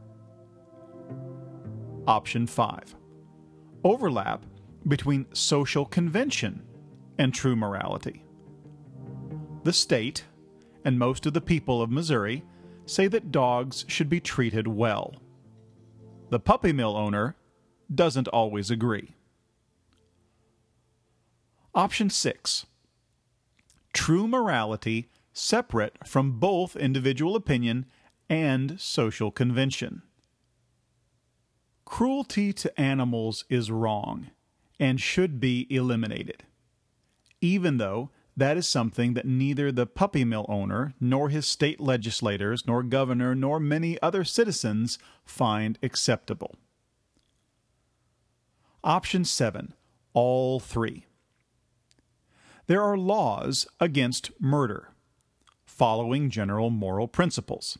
Option 2.06 2.46
5 2.46 2.96
Overlap 3.84 4.46
between 4.88 5.26
social 5.34 5.84
convention 5.84 6.62
and 7.18 7.34
true 7.34 7.54
morality. 7.54 8.24
The 9.64 9.72
state, 9.72 10.24
and 10.84 10.98
most 10.98 11.26
of 11.26 11.34
the 11.34 11.40
people 11.42 11.82
of 11.82 11.90
Missouri, 11.90 12.42
say 12.86 13.06
that 13.08 13.30
dogs 13.30 13.84
should 13.86 14.08
be 14.08 14.18
treated 14.18 14.66
well. 14.66 15.14
The 16.30 16.40
puppy 16.40 16.72
mill 16.72 16.96
owner 16.96 17.36
doesn't 17.94 18.28
always 18.28 18.70
agree. 18.70 19.14
Option 21.74 22.10
6 22.10 22.66
True 23.92 24.28
morality 24.28 25.08
separate 25.32 26.06
from 26.06 26.38
both 26.38 26.76
individual 26.76 27.36
opinion 27.36 27.86
and 28.28 28.80
social 28.80 29.30
convention. 29.30 30.02
Cruelty 31.84 32.52
to 32.54 32.80
animals 32.80 33.44
is 33.48 33.70
wrong 33.70 34.30
and 34.80 35.00
should 35.00 35.40
be 35.40 35.66
eliminated, 35.70 36.44
even 37.40 37.76
though 37.76 38.10
that 38.36 38.56
is 38.56 38.66
something 38.66 39.14
that 39.14 39.26
neither 39.26 39.70
the 39.70 39.86
puppy 39.86 40.24
mill 40.24 40.46
owner, 40.48 40.94
nor 40.98 41.28
his 41.28 41.46
state 41.46 41.80
legislators, 41.80 42.66
nor 42.66 42.82
governor, 42.82 43.34
nor 43.34 43.60
many 43.60 44.00
other 44.00 44.24
citizens 44.24 44.98
find 45.24 45.78
acceptable. 45.82 46.56
Option 48.84 49.24
7 49.24 49.74
All 50.12 50.58
three. 50.60 51.06
There 52.66 52.82
are 52.82 52.96
laws 52.96 53.66
against 53.80 54.30
murder, 54.40 54.90
following 55.64 56.30
general 56.30 56.70
moral 56.70 57.08
principles, 57.08 57.78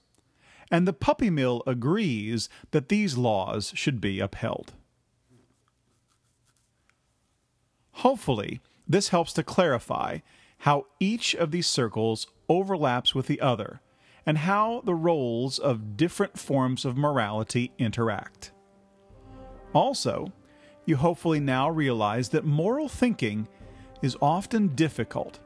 and 0.71 0.87
the 0.87 0.93
puppy 0.93 1.31
mill 1.31 1.63
agrees 1.67 2.49
that 2.71 2.89
these 2.89 3.17
laws 3.17 3.73
should 3.75 4.01
be 4.01 4.21
upheld. 4.21 4.75
Hopefully, 7.93 8.61
This 8.89 9.09
helps 9.09 9.33
to 9.35 9.43
clarify 9.43 10.19
how 10.59 10.87
each 11.01 11.35
of 11.35 11.51
these 11.51 11.67
circles 11.67 12.27
overlaps 12.49 13.15
with 13.15 13.27
the 13.27 13.41
other 13.41 13.81
and 14.27 14.39
how 14.39 14.83
the 14.85 14.95
roles 14.95 15.59
of 15.59 15.97
different 15.97 16.39
forms 16.39 16.85
of 16.85 16.97
morality 16.97 17.73
interact. 17.79 18.53
Also, 19.73 20.33
you 20.85 20.97
hopefully 20.97 21.41
now 21.41 21.71
realize 21.71 22.29
that 22.31 22.45
moral 22.45 22.89
thinking 22.89 23.49
is 24.03 24.17
often 24.21 24.69
difficult, 24.69 25.39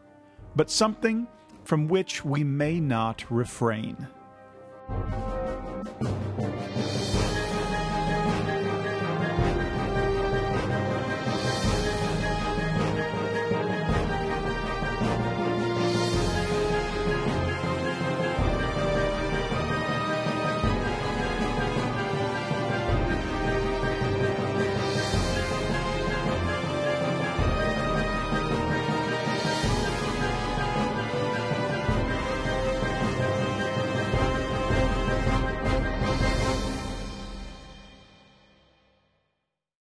but 0.55 0.71
something 0.71 1.27
from 1.65 1.89
which 1.89 2.25
we 2.25 2.43
may 2.43 2.81
not 2.81 3.25
refrain. 3.31 4.09